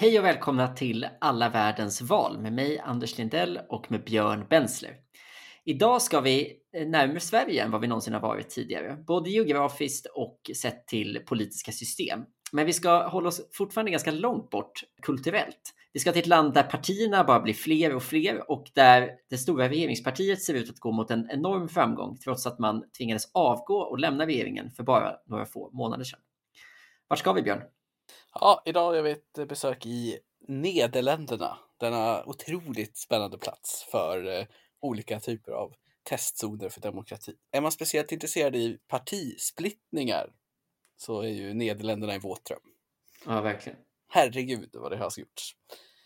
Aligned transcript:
Hej 0.00 0.18
och 0.18 0.24
välkomna 0.24 0.68
till 0.68 1.08
Alla 1.20 1.48
världens 1.48 2.02
val 2.02 2.38
med 2.38 2.52
mig 2.52 2.78
Anders 2.78 3.18
Lindell 3.18 3.60
och 3.68 3.90
med 3.90 4.04
Björn 4.04 4.46
Bensler. 4.50 4.96
Idag 5.64 6.02
ska 6.02 6.20
vi 6.20 6.56
eh, 6.76 6.88
närmare 6.88 7.20
Sverige 7.20 7.64
än 7.64 7.70
vad 7.70 7.80
vi 7.80 7.86
någonsin 7.86 8.14
har 8.14 8.20
varit 8.20 8.50
tidigare, 8.50 8.96
både 9.06 9.30
geografiskt 9.30 10.06
och 10.06 10.40
sett 10.56 10.86
till 10.86 11.22
politiska 11.26 11.72
system. 11.72 12.20
Men 12.52 12.66
vi 12.66 12.72
ska 12.72 13.08
hålla 13.08 13.28
oss 13.28 13.40
fortfarande 13.52 13.90
ganska 13.90 14.10
långt 14.10 14.50
bort 14.50 14.72
kulturellt. 15.02 15.74
Vi 15.92 16.00
ska 16.00 16.12
till 16.12 16.20
ett 16.20 16.26
land 16.26 16.54
där 16.54 16.62
partierna 16.62 17.24
bara 17.24 17.40
blir 17.40 17.54
fler 17.54 17.94
och 17.94 18.02
fler 18.02 18.50
och 18.50 18.70
där 18.74 19.10
det 19.30 19.38
stora 19.38 19.68
regeringspartiet 19.68 20.42
ser 20.42 20.54
ut 20.54 20.70
att 20.70 20.80
gå 20.80 20.92
mot 20.92 21.10
en 21.10 21.30
enorm 21.30 21.68
framgång 21.68 22.18
trots 22.24 22.46
att 22.46 22.58
man 22.58 22.84
tvingades 22.98 23.30
avgå 23.34 23.78
och 23.78 23.98
lämna 23.98 24.26
regeringen 24.26 24.70
för 24.70 24.82
bara 24.82 25.12
några 25.26 25.46
få 25.46 25.70
månader 25.72 26.04
sedan. 26.04 26.20
Vart 27.08 27.18
ska 27.18 27.32
vi 27.32 27.42
Björn? 27.42 27.62
Ja, 28.34 28.62
idag 28.64 28.96
gör 28.96 29.02
vi 29.02 29.10
ett 29.10 29.48
besök 29.48 29.86
i 29.86 30.18
Nederländerna. 30.48 31.58
Denna 31.80 32.24
otroligt 32.24 32.98
spännande 32.98 33.38
plats 33.38 33.86
för 33.90 34.38
eh, 34.38 34.46
olika 34.80 35.20
typer 35.20 35.52
av 35.52 35.74
testzoner 36.02 36.68
för 36.68 36.80
demokrati. 36.80 37.34
Är 37.52 37.60
man 37.60 37.72
speciellt 37.72 38.12
intresserad 38.12 38.56
i 38.56 38.78
partisplittningar 38.88 40.30
så 40.96 41.20
är 41.20 41.28
ju 41.28 41.54
Nederländerna 41.54 42.14
i 42.14 42.18
våt 42.18 42.44
dröm. 42.44 42.58
Ja, 43.26 43.40
verkligen. 43.40 43.78
Herregud 44.08 44.70
vad 44.72 44.92
det 44.92 44.96
har 44.96 45.12
gjorts. 45.16 45.56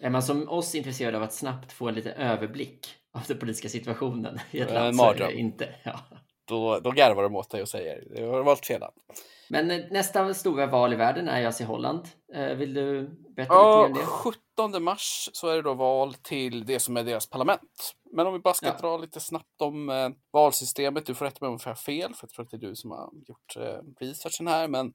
Är 0.01 0.11
man 0.11 0.23
som 0.23 0.49
oss 0.49 0.75
intresserad 0.75 1.15
av 1.15 1.23
att 1.23 1.33
snabbt 1.33 1.73
få 1.73 1.89
en 1.89 1.95
liten 1.95 2.13
överblick 2.13 2.89
av 3.13 3.23
den 3.29 3.39
politiska 3.39 3.69
situationen 3.69 4.41
i 4.51 4.61
ett 4.61 4.69
En 4.69 4.75
land 4.75 4.97
så 4.97 5.11
är 5.11 5.15
det 5.15 5.33
inte. 5.33 5.75
Ja. 5.85 6.01
Då, 6.45 6.81
då 6.81 6.91
garvar 6.91 7.23
de 7.23 7.37
åt 7.37 7.51
dig 7.51 7.63
och 7.63 7.69
säger 7.69 8.05
det 8.11 8.23
har 8.23 8.43
valt 8.43 8.67
fel 8.67 8.81
land. 8.81 8.95
Men 9.49 9.71
eh, 9.71 9.81
nästa 9.91 10.35
stora 10.35 10.67
val 10.67 10.93
i 10.93 10.97
världen 10.97 11.29
är 11.29 11.47
alltså 11.47 11.63
i 11.63 11.67
Holland. 11.67 12.09
Eh, 12.35 12.47
Vill 12.55 12.75
du 12.75 13.03
berätta 13.37 13.55
lite 13.55 13.55
Ja, 13.55 13.79
mer 13.83 13.87
om 13.87 13.93
det? 13.93 14.05
17 14.07 14.83
mars 14.83 15.31
så 15.33 15.49
är 15.49 15.57
det 15.57 15.63
då 15.63 15.75
val 15.75 16.15
till 16.15 16.67
det 16.67 16.81
som 16.81 16.97
är 16.97 17.05
deras 17.05 17.27
parlament. 17.31 17.95
Men 18.13 18.27
om 18.27 18.33
vi 18.33 18.39
bara 18.39 18.55
ska 18.55 18.67
Ja. 18.67 18.77
dra 18.81 18.97
lite 18.99 19.21
snabbt 19.21 19.61
om 19.63 19.89
eh, 19.91 20.09
valsystemet. 20.33 21.07
Du 21.07 21.15
får 21.15 21.25
rätta 21.25 21.39
mig 21.41 21.49
om 21.55 21.59
jag 21.65 21.71
har 21.71 21.75
fel, 21.77 22.15
för 22.15 22.27
jag 22.27 22.31
tror 22.31 22.45
att 22.45 22.51
det 22.51 22.57
är 22.57 22.69
du 22.69 22.77
som 22.77 22.91
har 22.91 23.11
gjort 23.27 23.57
researchen 24.01 24.47
här. 24.49 24.69
Men 24.69 24.93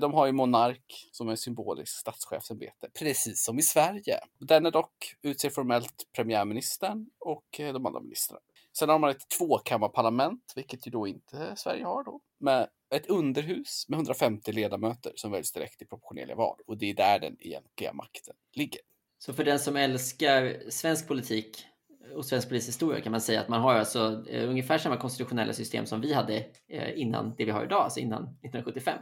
de 0.00 0.14
har 0.14 0.26
ju 0.26 0.32
monark 0.32 1.08
som 1.12 1.28
är 1.28 1.36
symboliskt 1.36 1.96
statschefsämbete, 1.96 2.88
precis 2.98 3.44
som 3.44 3.58
i 3.58 3.62
Sverige. 3.62 4.18
Den 4.38 4.66
är 4.66 4.70
dock 4.70 5.14
utser 5.22 5.50
formellt 5.50 5.94
premiärministern 6.16 7.06
och 7.20 7.44
de 7.56 7.86
andra 7.86 8.00
ministrarna. 8.00 8.40
Sen 8.78 8.88
har 8.88 8.98
man 8.98 9.10
ett 9.10 9.28
tvåkammarparlament, 9.38 10.52
vilket 10.56 10.86
ju 10.86 10.90
då 10.90 11.06
inte 11.06 11.56
Sverige 11.56 11.84
har 11.84 12.04
då, 12.04 12.20
med 12.40 12.68
ett 12.94 13.06
underhus 13.06 13.86
med 13.88 13.96
150 13.96 14.52
ledamöter 14.52 15.12
som 15.14 15.32
väljs 15.32 15.52
direkt 15.52 15.82
i 15.82 15.86
proportionella 15.86 16.34
val. 16.34 16.56
Och 16.66 16.78
det 16.78 16.90
är 16.90 16.94
där 16.94 17.18
den 17.18 17.36
egentliga 17.40 17.92
makten 17.92 18.34
ligger. 18.52 18.80
Så 19.18 19.32
för 19.32 19.44
den 19.44 19.58
som 19.58 19.76
älskar 19.76 20.70
svensk 20.70 21.08
politik 21.08 21.66
och 22.14 22.24
svensk 22.24 22.48
politisk 22.48 22.68
historia 22.68 23.00
kan 23.00 23.12
man 23.12 23.20
säga 23.20 23.40
att 23.40 23.48
man 23.48 23.60
har 23.60 23.74
alltså 23.74 24.24
eh, 24.28 24.48
ungefär 24.48 24.78
samma 24.78 24.96
konstitutionella 24.96 25.52
system 25.52 25.86
som 25.86 26.00
vi 26.00 26.12
hade 26.12 26.36
eh, 26.68 27.00
innan 27.00 27.34
det 27.36 27.44
vi 27.44 27.50
har 27.50 27.64
idag, 27.64 27.82
alltså 27.82 28.00
innan 28.00 28.22
1975. 28.22 28.98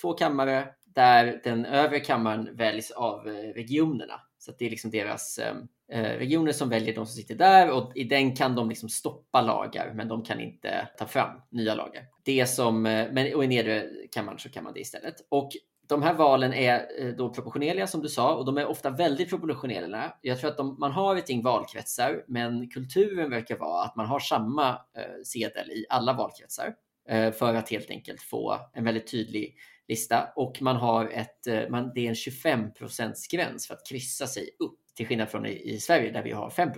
Två 0.00 0.12
kammare 0.12 0.68
där 0.84 1.40
den 1.44 1.66
övre 1.66 2.00
kammaren 2.00 2.56
väljs 2.56 2.90
av 2.90 3.28
eh, 3.28 3.32
regionerna. 3.32 4.20
Så 4.40 4.50
att 4.50 4.58
det 4.58 4.66
är 4.66 4.70
liksom 4.70 4.90
deras 4.90 5.38
eh, 5.38 5.54
eh, 5.92 6.18
regioner 6.18 6.52
som 6.52 6.68
väljer 6.68 6.94
de 6.94 7.06
som 7.06 7.16
sitter 7.16 7.34
där 7.34 7.70
och 7.70 7.92
i 7.96 8.04
den 8.04 8.36
kan 8.36 8.54
de 8.54 8.68
liksom 8.68 8.88
stoppa 8.88 9.40
lagar, 9.40 9.92
men 9.94 10.08
de 10.08 10.24
kan 10.24 10.40
inte 10.40 10.88
ta 10.98 11.06
fram 11.06 11.40
nya 11.50 11.74
lagar. 11.74 12.04
Det 12.24 12.46
som, 12.46 12.86
eh, 12.86 13.12
men 13.12 13.34
och 13.34 13.44
i 13.44 13.46
nedre 13.46 13.88
kammaren 14.12 14.38
så 14.38 14.48
kan 14.48 14.64
man 14.64 14.72
det 14.72 14.80
istället. 14.80 15.14
Och 15.28 15.50
de 15.90 16.02
här 16.02 16.14
valen 16.14 16.54
är 16.54 16.88
eh, 16.98 17.08
då 17.08 17.30
proportionerliga 17.30 17.86
som 17.86 18.02
du 18.02 18.08
sa 18.08 18.34
och 18.34 18.44
de 18.44 18.58
är 18.58 18.66
ofta 18.66 18.90
väldigt 18.90 19.30
proportionella. 19.30 20.14
Jag 20.20 20.40
tror 20.40 20.50
att 20.50 20.56
de, 20.56 20.76
man 20.78 20.92
har 20.92 21.16
ett 21.16 21.30
gäng 21.30 21.42
valkretsar, 21.42 22.24
men 22.28 22.70
kulturen 22.70 23.30
verkar 23.30 23.56
vara 23.58 23.84
att 23.84 23.96
man 23.96 24.06
har 24.06 24.20
samma 24.20 24.68
eh, 24.70 25.22
sedel 25.24 25.70
i 25.70 25.86
alla 25.88 26.12
valkretsar 26.12 26.74
eh, 27.08 27.32
för 27.32 27.54
att 27.54 27.70
helt 27.70 27.90
enkelt 27.90 28.22
få 28.22 28.58
en 28.72 28.84
väldigt 28.84 29.10
tydlig 29.10 29.56
lista 29.90 30.32
och 30.36 30.62
man 30.62 30.76
har 30.76 31.08
ett, 31.08 31.46
eh, 31.46 31.68
man, 31.68 31.92
det 31.94 32.00
är 32.00 32.08
en 32.08 32.14
25% 32.14 33.12
gräns 33.32 33.66
för 33.66 33.74
att 33.74 33.86
kryssa 33.88 34.26
sig 34.26 34.50
upp 34.58 34.78
till 34.96 35.06
skillnad 35.06 35.28
från 35.28 35.46
i, 35.46 35.70
i 35.70 35.80
Sverige 35.80 36.12
där 36.12 36.22
vi 36.22 36.32
har 36.32 36.50
5 36.50 36.68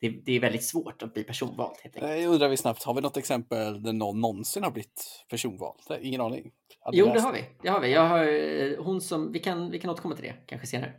det, 0.00 0.08
det 0.08 0.32
är 0.32 0.40
väldigt 0.40 0.64
svårt 0.64 1.02
att 1.02 1.14
bli 1.14 1.24
personvald 1.24 1.76
helt 1.82 1.96
enkelt. 1.96 2.20
Jag 2.20 2.32
undrar 2.32 2.48
vi 2.48 2.56
snabbt, 2.56 2.82
har 2.82 2.94
vi 2.94 3.00
något 3.00 3.16
exempel 3.16 3.82
där 3.82 3.92
någon 3.92 4.20
någonsin 4.20 4.62
har 4.62 4.70
blivit 4.70 5.24
personvald? 5.30 5.80
Ingen 6.00 6.20
aning. 6.20 6.50
Hade 6.80 6.96
Jo, 6.96 7.06
det 7.06 7.20
har 7.20 7.32
vi. 7.32 7.44
Det 7.62 7.68
har 7.68 7.80
vi. 7.80 7.92
Jag 7.92 8.08
har 8.08 8.24
eh, 8.24 8.84
hon 8.84 9.00
som, 9.00 9.32
vi 9.32 9.38
kan, 9.38 9.70
vi 9.70 9.78
kan 9.78 9.90
återkomma 9.90 10.14
till 10.14 10.24
det 10.24 10.34
kanske 10.46 10.66
senare. 10.66 10.92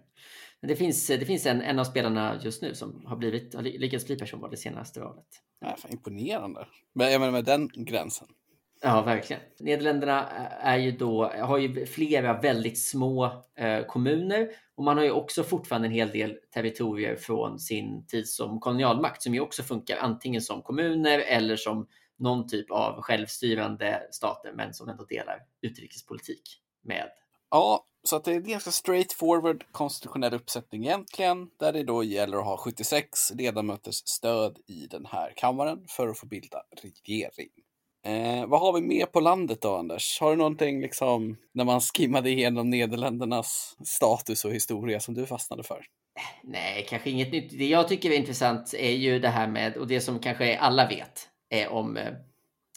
Men 0.61 0.67
det 0.67 0.75
finns, 0.75 1.07
det 1.07 1.25
finns 1.25 1.45
en, 1.45 1.61
en 1.61 1.79
av 1.79 1.83
spelarna 1.83 2.39
just 2.43 2.61
nu 2.61 2.75
som 2.75 3.05
har, 3.05 3.15
blivit, 3.15 3.55
har 3.55 3.61
ly- 3.61 3.77
lyckats 3.77 4.05
bli 4.05 4.15
personvald 4.15 4.53
det 4.53 4.57
senaste 4.57 4.99
valet. 4.99 5.25
Nej, 5.61 5.75
fan, 5.77 5.91
imponerande. 5.91 6.67
Men 6.95 7.11
jag 7.11 7.19
menar 7.19 7.31
med 7.31 7.45
den 7.45 7.69
gränsen. 7.73 8.27
Ja, 8.81 9.01
verkligen. 9.01 9.41
Nederländerna 9.59 10.19
eh, 10.19 10.67
är 10.67 10.77
ju 10.77 10.91
då, 10.91 11.25
har 11.27 11.57
ju 11.57 11.85
flera 11.85 12.41
väldigt 12.41 12.79
små 12.79 13.43
eh, 13.55 13.85
kommuner 13.85 14.49
och 14.75 14.83
man 14.83 14.97
har 14.97 15.03
ju 15.03 15.11
också 15.11 15.43
fortfarande 15.43 15.87
en 15.87 15.91
hel 15.91 16.09
del 16.09 16.37
territorier 16.53 17.15
från 17.15 17.59
sin 17.59 18.05
tid 18.07 18.29
som 18.29 18.59
kolonialmakt 18.59 19.21
som 19.21 19.33
ju 19.33 19.39
också 19.39 19.63
funkar 19.63 19.97
antingen 19.97 20.41
som 20.41 20.61
kommuner 20.61 21.19
eller 21.19 21.55
som 21.55 21.87
någon 22.19 22.47
typ 22.47 22.71
av 22.71 23.01
självstyrande 23.01 24.07
stater 24.11 24.53
men 24.55 24.73
som 24.73 24.89
ändå 24.89 25.03
delar 25.03 25.39
utrikespolitik 25.61 26.61
med. 26.83 27.09
Ja, 27.51 27.85
så 28.03 28.15
att 28.15 28.23
det 28.23 28.31
är 28.31 28.35
en 28.35 28.43
ganska 28.43 28.71
straightforward 28.71 29.63
konstitutionell 29.71 30.33
uppsättning 30.33 30.85
egentligen, 30.85 31.49
där 31.59 31.73
det 31.73 31.83
då 31.83 32.03
gäller 32.03 32.37
att 32.37 32.45
ha 32.45 32.57
76 32.57 33.31
ledamöters 33.33 33.95
stöd 33.95 34.57
i 34.67 34.87
den 34.87 35.05
här 35.05 35.33
kammaren 35.35 35.85
för 35.87 36.07
att 36.07 36.19
få 36.19 36.25
bilda 36.25 36.63
regering. 36.81 37.49
Eh, 38.07 38.45
vad 38.47 38.59
har 38.59 38.73
vi 38.73 38.81
mer 38.81 39.05
på 39.05 39.19
landet 39.19 39.61
då, 39.61 39.75
Anders? 39.75 40.19
Har 40.21 40.31
du 40.31 40.35
någonting 40.37 40.81
liksom 40.81 41.37
när 41.51 41.63
man 41.63 41.81
skimmade 41.81 42.29
igenom 42.29 42.69
Nederländernas 42.69 43.77
status 43.85 44.45
och 44.45 44.53
historia 44.53 44.99
som 44.99 45.13
du 45.13 45.25
fastnade 45.25 45.63
för? 45.63 45.85
Nej, 46.43 46.85
kanske 46.89 47.09
inget 47.09 47.31
nytt. 47.31 47.57
Det 47.57 47.67
jag 47.67 47.87
tycker 47.87 48.11
är 48.11 48.15
intressant 48.15 48.73
är 48.73 48.91
ju 48.91 49.19
det 49.19 49.29
här 49.29 49.47
med, 49.47 49.77
och 49.77 49.87
det 49.87 50.01
som 50.01 50.19
kanske 50.19 50.57
alla 50.57 50.87
vet 50.87 51.29
är 51.49 51.69
om 51.69 51.97
eh, 51.97 52.13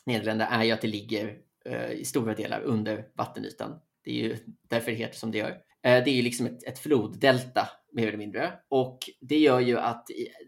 Nederländerna 0.06 0.50
är 0.50 0.64
ju 0.64 0.70
att 0.70 0.80
det 0.80 0.88
ligger 0.88 1.38
eh, 1.64 1.90
i 1.90 2.04
stora 2.04 2.34
delar 2.34 2.60
under 2.60 3.06
vattenytan. 3.14 3.80
Det 4.04 4.10
är 4.10 4.14
ju 4.14 4.36
därför 4.68 4.90
det 4.90 4.96
heter 4.96 5.16
som 5.16 5.30
det 5.30 5.38
gör. 5.38 5.58
Eh, 5.82 6.04
det 6.04 6.10
är 6.10 6.14
ju 6.14 6.22
liksom 6.22 6.46
ett, 6.46 6.62
ett 6.62 6.78
floddelta 6.78 7.68
mer 7.92 8.08
eller 8.08 8.18
mindre 8.18 8.52
och 8.68 8.98
det 9.20 9.38
gör 9.38 9.60
ju 9.60 9.78
att 9.78 10.06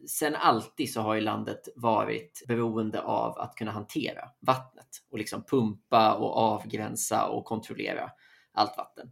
sen 0.08 0.34
alltid 0.34 0.92
så 0.92 1.00
har 1.00 1.14
ju 1.14 1.20
landet 1.20 1.68
varit 1.76 2.44
beroende 2.48 3.02
av 3.02 3.38
att 3.38 3.54
kunna 3.54 3.70
hantera 3.70 4.28
vattnet 4.40 4.88
och 5.10 5.18
liksom 5.18 5.44
pumpa 5.44 6.14
och 6.14 6.36
avgränsa 6.36 7.28
och 7.28 7.44
kontrollera 7.44 8.10
allt 8.52 8.78
vatten. 8.78 9.10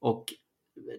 Och 0.00 0.24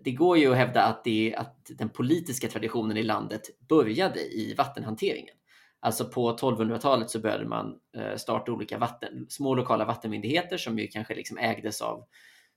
det 0.04 0.12
går 0.12 0.38
ju 0.38 0.52
att 0.52 0.58
hävda 0.58 0.84
att, 0.84 1.04
det, 1.04 1.36
att 1.38 1.72
den 1.78 1.90
politiska 1.90 2.48
traditionen 2.48 2.98
i 2.98 3.04
landet 3.04 3.42
började 3.70 4.20
i 4.20 4.54
vattenhanteringen. 4.58 5.36
Alltså 5.80 6.06
på 6.06 6.38
1200-talet 6.38 7.10
så 7.10 7.20
började 7.20 7.46
man 7.46 7.80
eh, 7.98 8.16
starta 8.16 8.52
olika 8.52 8.78
vatten, 8.78 9.26
små 9.30 9.56
lokala 9.56 9.86
vattenmyndigheter 9.86 10.58
som 10.58 10.80
ju 10.80 10.88
kanske 10.88 11.16
liksom 11.16 11.38
ägdes 11.38 11.82
av 11.82 12.06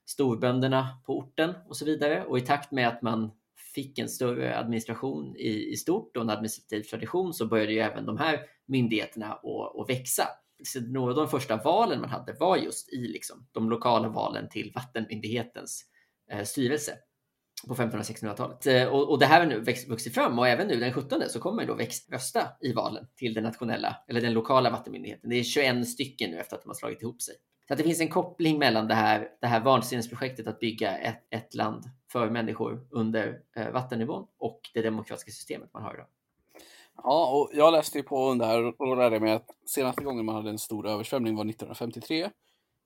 storbönderna 0.05 1.01
på 1.05 1.17
orten 1.17 1.53
och 1.67 1.77
så 1.77 1.85
vidare. 1.85 2.25
Och 2.25 2.37
i 2.37 2.41
takt 2.41 2.71
med 2.71 2.87
att 2.87 3.01
man 3.01 3.31
fick 3.73 3.99
en 3.99 4.09
större 4.09 4.57
administration 4.57 5.35
i, 5.35 5.71
i 5.71 5.77
stort 5.77 6.17
och 6.17 6.23
en 6.23 6.29
administrativ 6.29 6.83
tradition 6.83 7.33
så 7.33 7.45
började 7.45 7.73
ju 7.73 7.79
även 7.79 8.05
de 8.05 8.17
här 8.17 8.39
myndigheterna 8.65 9.33
att, 9.33 9.89
växa. 9.89 10.27
Så 10.63 10.81
några 10.81 11.11
av 11.11 11.17
de 11.17 11.27
första 11.27 11.57
valen 11.57 12.01
man 12.01 12.09
hade 12.09 12.33
var 12.33 12.57
just 12.57 12.93
i 12.93 13.07
liksom, 13.07 13.47
de 13.51 13.69
lokala 13.69 14.09
valen 14.09 14.49
till 14.49 14.71
vattenmyndighetens 14.75 15.85
eh, 16.31 16.43
styrelse 16.43 16.91
på 17.67 17.73
1500 17.73 17.99
och 17.99 18.37
1600-talet. 18.37 18.91
Och, 18.91 19.09
och 19.09 19.19
det 19.19 19.25
här 19.25 19.39
har 19.39 19.47
nu 19.47 19.59
växt, 19.59 19.89
vuxit 19.89 20.13
fram 20.13 20.39
och 20.39 20.47
även 20.47 20.67
nu 20.67 20.79
den 20.79 20.93
17 20.93 21.21
så 21.29 21.39
kommer 21.39 21.55
man 21.55 21.67
då 21.67 21.73
växt, 21.73 22.11
rösta 22.11 22.47
i 22.61 22.73
valen 22.73 23.07
till 23.15 23.33
den 23.33 23.43
nationella 23.43 23.95
eller 24.07 24.21
den 24.21 24.33
lokala 24.33 24.69
vattenmyndigheten. 24.69 25.29
Det 25.29 25.35
är 25.35 25.43
21 25.43 25.87
stycken 25.87 26.31
nu 26.31 26.39
efter 26.39 26.55
att 26.55 26.61
de 26.61 26.69
har 26.69 26.75
slagit 26.75 27.01
ihop 27.01 27.21
sig. 27.21 27.35
Så 27.67 27.73
att 27.73 27.77
det 27.77 27.83
finns 27.83 28.01
en 28.01 28.09
koppling 28.09 28.59
mellan 28.59 28.87
det 28.87 28.93
här, 28.93 29.29
det 29.41 29.47
här 29.47 29.59
vansinnesprojektet 29.59 30.47
att 30.47 30.59
bygga 30.59 30.97
ett, 30.97 31.23
ett 31.29 31.53
land 31.53 31.83
för 32.11 32.29
människor 32.29 32.87
under 32.89 33.39
eh, 33.55 33.69
vattennivån 33.69 34.27
och 34.37 34.61
det 34.73 34.81
demokratiska 34.81 35.31
systemet 35.31 35.69
man 35.73 35.83
har 35.83 35.93
idag. 35.93 36.07
Ja, 36.97 37.31
och 37.31 37.49
jag 37.53 37.71
läste 37.71 37.97
ju 37.97 38.03
på 38.03 38.33
där 38.33 38.63
och 38.63 38.87
då 38.87 38.95
lärde 38.95 39.15
jag 39.15 39.21
mig 39.21 39.33
att 39.33 39.49
senaste 39.65 40.03
gången 40.03 40.25
man 40.25 40.35
hade 40.35 40.49
en 40.49 40.59
stor 40.59 40.87
översvämning 40.87 41.35
var 41.35 41.45
1953 41.45 42.29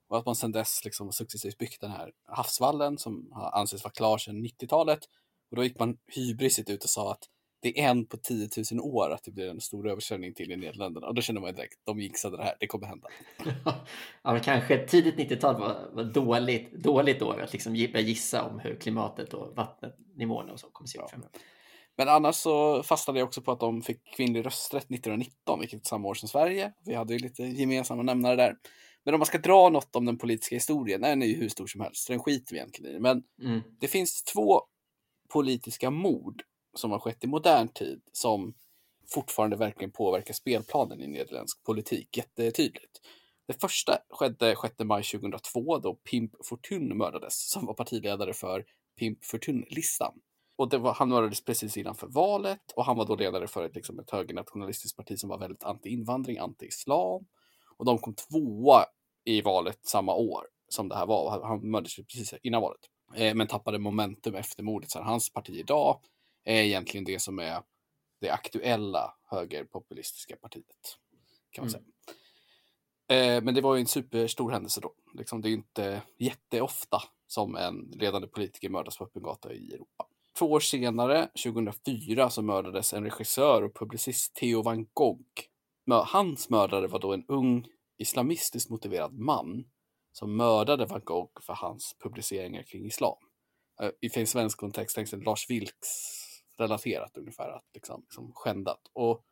och 0.08 0.18
att 0.18 0.26
man 0.26 0.36
sedan 0.36 0.52
dess 0.52 0.84
liksom 0.84 1.12
successivt 1.12 1.58
byggt 1.58 1.80
den 1.80 1.90
här 1.90 2.12
havsvallen 2.26 2.98
som 2.98 3.32
anses 3.52 3.84
vara 3.84 3.92
klar 3.92 4.18
sedan 4.18 4.44
90-talet. 4.44 5.00
Och 5.50 5.56
då 5.56 5.64
gick 5.64 5.78
man 5.78 5.98
hybrisigt 6.06 6.70
ut 6.70 6.84
och 6.84 6.90
sa 6.90 7.12
att 7.12 7.24
det 7.60 7.80
är 7.80 7.90
en 7.90 8.06
på 8.06 8.16
10 8.16 8.48
000 8.72 8.80
år 8.80 9.10
att 9.10 9.24
det 9.24 9.30
blir 9.30 9.50
en 9.50 9.60
stor 9.60 9.88
översvämning 9.88 10.34
till 10.34 10.52
i 10.52 10.56
Nederländerna. 10.56 11.06
Och 11.06 11.14
då 11.14 11.22
känner 11.22 11.40
man 11.40 11.54
direkt, 11.54 11.78
de 11.84 12.00
jinxade 12.00 12.36
det 12.36 12.42
här, 12.42 12.56
det 12.60 12.66
kommer 12.66 12.86
hända. 12.86 13.08
ja, 14.22 14.32
men 14.32 14.40
kanske 14.40 14.86
tidigt 14.86 15.16
90-tal 15.16 15.60
var, 15.60 15.90
var 15.92 16.04
dåligt, 16.04 16.72
dåligt 16.72 17.22
år 17.22 17.42
att 17.42 17.52
liksom 17.52 17.72
börja 17.72 18.00
gissa 18.00 18.42
om 18.42 18.58
hur 18.58 18.80
klimatet 18.80 19.34
och 19.34 19.56
vattennivåerna 19.56 20.52
och 20.52 20.60
så 20.60 20.66
kommer 20.70 20.88
se 20.88 20.98
ut 20.98 21.10
framöver. 21.10 21.32
Men 21.96 22.08
annars 22.08 22.34
så 22.34 22.82
fastnade 22.82 23.18
jag 23.18 23.26
också 23.26 23.42
på 23.42 23.52
att 23.52 23.60
de 23.60 23.82
fick 23.82 24.16
kvinnlig 24.16 24.46
rösträtt 24.46 24.84
1919, 24.84 25.60
vilket 25.60 25.80
är 25.80 25.88
samma 25.88 26.08
år 26.08 26.14
som 26.14 26.28
Sverige. 26.28 26.72
Vi 26.84 26.94
hade 26.94 27.12
ju 27.12 27.18
lite 27.18 27.42
gemensamma 27.42 28.02
nämnare 28.02 28.36
där. 28.36 28.56
Men 29.04 29.14
om 29.14 29.18
man 29.20 29.26
ska 29.26 29.38
dra 29.38 29.68
något 29.68 29.96
om 29.96 30.04
den 30.04 30.18
politiska 30.18 30.56
historien, 30.56 31.00
den 31.00 31.22
är 31.22 31.26
ju 31.26 31.36
hur 31.36 31.48
stor 31.48 31.66
som 31.66 31.80
helst, 31.80 32.08
den 32.08 32.18
skiter 32.18 32.54
vi 32.54 32.58
egentligen 32.58 32.96
i. 32.96 33.00
Men 33.00 33.22
mm. 33.42 33.60
det 33.80 33.88
finns 33.88 34.22
två 34.22 34.62
politiska 35.32 35.90
mord 35.90 36.42
som 36.78 36.90
har 36.90 36.98
skett 36.98 37.24
i 37.24 37.26
modern 37.26 37.68
tid 37.68 38.00
som 38.12 38.54
fortfarande 39.14 39.56
verkligen 39.56 39.92
påverkar 39.92 40.34
spelplanen 40.34 41.02
i 41.02 41.06
nederländsk 41.06 41.64
politik 41.64 42.16
jättetydligt. 42.16 43.00
Det 43.46 43.60
första 43.60 43.98
skedde 44.10 44.56
6 44.62 44.74
maj 44.78 45.02
2002 45.02 45.78
då 45.78 45.94
Pimp 45.94 46.32
Fortun 46.44 46.98
mördades 46.98 47.50
som 47.50 47.66
var 47.66 47.74
partiledare 47.74 48.32
för 48.32 48.64
Pimp 48.98 49.24
Fortun-listan. 49.24 50.12
Och 50.56 50.68
det 50.68 50.78
var, 50.78 50.94
han 50.94 51.08
mördades 51.08 51.44
precis 51.44 51.76
innanför 51.76 52.06
valet 52.06 52.72
och 52.74 52.84
han 52.84 52.96
var 52.96 53.06
då 53.06 53.16
ledare 53.16 53.46
för 53.46 53.64
ett, 53.64 53.74
liksom, 53.74 53.98
ett 53.98 54.10
högernationalistiskt 54.10 54.96
parti 54.96 55.18
som 55.18 55.30
var 55.30 55.38
väldigt 55.38 55.64
anti-invandring, 55.64 56.38
anti-islam. 56.38 57.26
Och 57.76 57.84
de 57.84 57.98
kom 57.98 58.14
tvåa 58.14 58.84
i 59.24 59.40
valet 59.40 59.78
samma 59.86 60.14
år 60.14 60.46
som 60.68 60.88
det 60.88 60.96
här 60.96 61.06
var. 61.06 61.42
Han 61.42 61.70
mördades 61.70 61.96
precis 61.96 62.34
innan 62.42 62.62
valet. 62.62 62.80
Eh, 63.14 63.34
men 63.34 63.46
tappade 63.46 63.78
momentum 63.78 64.34
efter 64.34 64.62
mordet. 64.62 64.90
Så 64.90 65.02
hans 65.02 65.32
parti 65.32 65.50
idag 65.50 66.00
är 66.44 66.62
egentligen 66.62 67.04
det 67.04 67.18
som 67.18 67.38
är 67.38 67.62
det 68.20 68.30
aktuella 68.30 69.14
högerpopulistiska 69.24 70.36
partiet. 70.36 70.98
Kan 71.50 71.64
man 71.64 71.74
mm. 71.74 71.80
säga. 71.80 71.94
Eh, 73.10 73.42
men 73.42 73.54
det 73.54 73.60
var 73.60 73.74
ju 73.74 73.80
en 73.80 73.86
superstor 73.86 74.50
händelse 74.50 74.80
då. 74.80 74.94
Liksom, 75.14 75.40
det 75.40 75.48
är 75.48 75.52
inte 75.52 76.02
jätteofta 76.18 77.02
som 77.26 77.56
en 77.56 77.90
ledande 77.92 78.28
politiker 78.28 78.68
mördas 78.68 78.98
på 78.98 79.04
öppen 79.04 79.22
gata 79.22 79.52
i 79.52 79.74
Europa. 79.74 80.06
Två 80.38 80.52
år 80.52 80.60
senare, 80.60 81.28
2004, 81.44 82.30
så 82.30 82.42
mördades 82.42 82.92
en 82.92 83.04
regissör 83.04 83.62
och 83.62 83.74
publicist, 83.74 84.34
Theo 84.34 84.62
van 84.62 84.86
Gogh. 84.92 85.40
Hans 85.86 86.50
mördare 86.50 86.86
var 86.86 86.98
då 86.98 87.12
en 87.12 87.24
ung 87.28 87.66
islamistiskt 87.98 88.70
motiverad 88.70 89.12
man 89.12 89.64
som 90.12 90.36
mördade 90.36 90.86
van 90.86 91.00
Gogh 91.04 91.42
för 91.42 91.54
hans 91.54 91.96
publiceringar 92.02 92.62
kring 92.62 92.86
islam. 92.86 93.16
Eh, 93.82 93.90
I 94.00 94.20
en 94.20 94.26
svensk 94.26 94.58
kontext 94.58 94.96
tänks 94.96 95.12
Lars 95.12 95.50
Vilks 95.50 96.27
relaterat 96.58 97.16
ungefär, 97.16 97.48
att 97.48 97.64
liksom, 97.74 98.00
liksom 98.02 98.32
skändat. 98.34 98.80
Och 98.92 99.22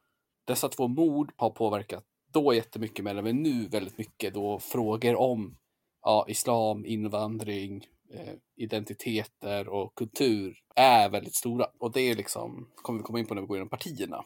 dessa 0.45 0.69
två 0.69 0.89
mord 0.89 1.33
har 1.37 1.51
påverkat 1.51 2.05
då 2.33 2.55
jättemycket, 2.55 3.05
men 3.05 3.19
även 3.19 3.43
nu 3.43 3.67
väldigt 3.69 3.99
mycket 3.99 4.35
då 4.35 4.59
frågor 4.59 5.17
om 5.17 5.59
ja, 6.03 6.25
islam, 6.29 6.87
invandring, 6.87 7.87
eh, 8.13 8.35
identiteter 8.57 9.69
och 9.69 9.95
kultur 9.95 10.59
är 10.75 11.09
väldigt 11.09 11.35
stora. 11.35 11.67
Och 11.79 11.93
det 11.93 12.01
är 12.01 12.15
liksom, 12.15 12.69
kommer 12.75 12.99
vi 12.99 13.03
komma 13.03 13.19
in 13.19 13.27
på 13.27 13.35
när 13.35 13.43
vi 13.43 13.47
går 13.47 13.57
igenom 13.57 13.69
partierna. 13.69 14.25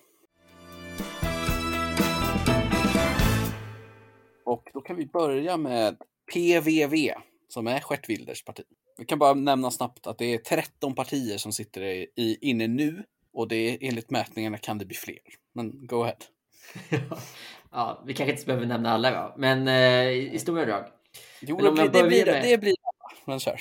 Och 4.44 4.70
då 4.72 4.80
kan 4.80 4.96
vi 4.96 5.06
börja 5.06 5.56
med 5.56 5.96
PVV 6.34 7.10
som 7.48 7.66
är 7.66 7.82
Gert 7.90 8.08
Wilders 8.08 8.44
parti. 8.44 8.64
Vi 8.98 9.04
kan 9.04 9.18
bara 9.18 9.34
nämna 9.34 9.70
snabbt 9.70 10.06
att 10.06 10.18
det 10.18 10.34
är 10.34 10.38
13 10.38 10.94
partier 10.94 11.38
som 11.38 11.52
sitter 11.52 11.82
i, 11.82 12.38
inne 12.40 12.66
nu 12.66 13.04
och 13.32 13.48
det 13.48 13.56
är 13.56 13.78
enligt 13.80 14.10
mätningarna 14.10 14.58
kan 14.58 14.78
det 14.78 14.84
bli 14.84 14.96
fler. 14.96 15.18
Men 15.52 15.86
go 15.86 16.02
ahead. 16.02 16.16
ja, 17.72 18.02
vi 18.06 18.14
kanske 18.14 18.32
inte 18.32 18.46
behöver 18.46 18.66
nämna 18.66 18.90
alla 18.90 19.10
då, 19.10 19.34
men 19.38 19.68
eh, 19.68 20.08
i, 20.08 20.38
stora 20.38 20.64
drag. 20.64 20.84
Jo, 21.40 21.58
men 21.62 21.74
det, 21.74 21.90
blir, 21.90 22.02
det, 22.02 22.08
blir, 22.08 22.26
med... 22.26 22.42
det 22.42 22.58
blir 22.58 22.74
men 23.24 23.40
kör. 23.40 23.60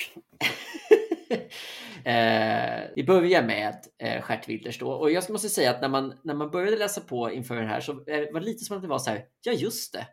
eh, 2.04 2.90
vi 2.96 3.04
börjar 3.04 3.42
med 3.42 3.76
eh, 3.98 4.24
Gert 4.28 4.48
Wilders 4.48 4.78
då 4.78 4.92
och 4.92 5.10
jag 5.10 5.30
måste 5.30 5.48
säga 5.48 5.70
att 5.70 5.80
när 5.80 5.88
man, 5.88 6.14
när 6.24 6.34
man 6.34 6.50
började 6.50 6.76
läsa 6.76 7.00
på 7.00 7.32
inför 7.32 7.56
den 7.56 7.68
här 7.68 7.80
så 7.80 7.92
eh, 7.92 8.32
var 8.32 8.40
det 8.40 8.46
lite 8.46 8.64
som 8.64 8.76
att 8.76 8.82
det 8.82 8.88
var 8.88 8.98
så 8.98 9.10
här, 9.10 9.24
ja 9.42 9.52
just 9.52 9.92
det, 9.92 10.06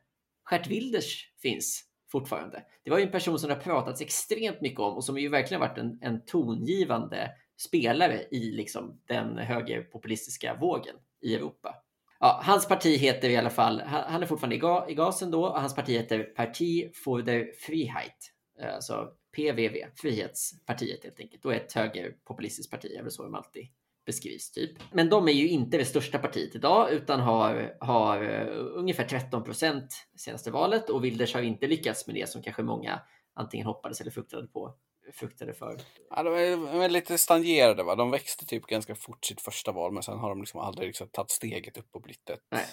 Gert 0.51 0.67
Wilders 0.67 1.31
finns 1.41 1.83
fortfarande. 2.11 2.63
Det 2.83 2.91
var 2.91 2.97
ju 2.97 3.05
en 3.05 3.11
person 3.11 3.39
som 3.39 3.49
det 3.49 3.55
har 3.55 3.61
pratats 3.61 4.01
extremt 4.01 4.61
mycket 4.61 4.79
om 4.79 4.95
och 4.95 5.03
som 5.03 5.17
ju 5.17 5.29
verkligen 5.29 5.61
varit 5.61 5.77
en, 5.77 5.99
en 6.01 6.25
tongivande 6.25 7.31
spelare 7.57 8.23
i 8.31 8.51
liksom 8.51 9.01
den 9.07 9.37
högerpopulistiska 9.37 10.57
vågen 10.61 10.95
i 11.21 11.35
Europa. 11.35 11.75
Ja, 12.19 12.41
hans 12.43 12.67
parti 12.67 12.97
heter 12.97 13.29
i 13.29 13.37
alla 13.37 13.49
fall, 13.49 13.81
han 13.81 14.23
är 14.23 14.25
fortfarande 14.25 14.55
i, 14.55 14.59
ga, 14.59 14.89
i 14.89 14.93
gasen 14.93 15.31
då, 15.31 15.45
och 15.45 15.61
hans 15.61 15.75
parti 15.75 15.89
heter 15.89 16.23
Parti 16.23 16.95
för 17.03 17.21
der 17.21 17.51
Friheit, 17.59 18.33
eh, 18.61 18.75
alltså 18.75 19.09
PVV, 19.35 19.75
Frihetspartiet 19.95 21.03
helt 21.03 21.19
enkelt, 21.19 21.45
och 21.45 21.53
ett 21.53 21.73
högerpopulistiskt 21.73 22.71
parti, 22.71 22.95
är 22.99 23.03
väl 23.03 23.11
så 23.11 23.23
de 23.23 23.35
alltid 23.35 23.67
beskrivs 24.07 24.51
typ. 24.51 24.71
Men 24.91 25.09
de 25.09 25.27
är 25.27 25.31
ju 25.31 25.47
inte 25.47 25.77
det 25.77 25.85
största 25.85 26.19
partiet 26.19 26.55
idag 26.55 26.91
utan 26.91 27.19
har, 27.19 27.77
har 27.79 28.23
uh, 28.23 28.71
ungefär 28.75 29.03
13 29.03 29.43
procent 29.43 30.07
senaste 30.17 30.51
valet 30.51 30.89
och 30.89 31.05
Wilders 31.05 31.33
har 31.33 31.41
inte 31.41 31.67
lyckats 31.67 32.07
med 32.07 32.15
det 32.15 32.29
som 32.29 32.41
kanske 32.41 32.63
många 32.63 33.01
antingen 33.35 33.67
hoppades 33.67 34.01
eller 34.01 34.11
fruktade 34.11 34.47
på 34.47 34.75
fruktade 35.13 35.53
för. 35.53 35.77
Ja, 36.09 36.23
de 36.23 36.33
är, 36.81 36.89
lite 36.89 37.17
stagnerade 37.17 37.83
va. 37.83 37.95
De 37.95 38.11
växte 38.11 38.45
typ 38.45 38.65
ganska 38.65 38.95
fort 38.95 39.25
sitt 39.25 39.41
första 39.41 39.71
val 39.71 39.93
men 39.93 40.03
sen 40.03 40.17
har 40.17 40.29
de 40.29 40.39
liksom 40.39 40.59
aldrig 40.59 40.87
liksom 40.87 41.07
tagit 41.07 41.31
steget 41.31 41.77
upp 41.77 41.89
och 41.91 42.01
blivit 42.01 42.29
ett 42.29 42.39
Nej. 42.51 42.65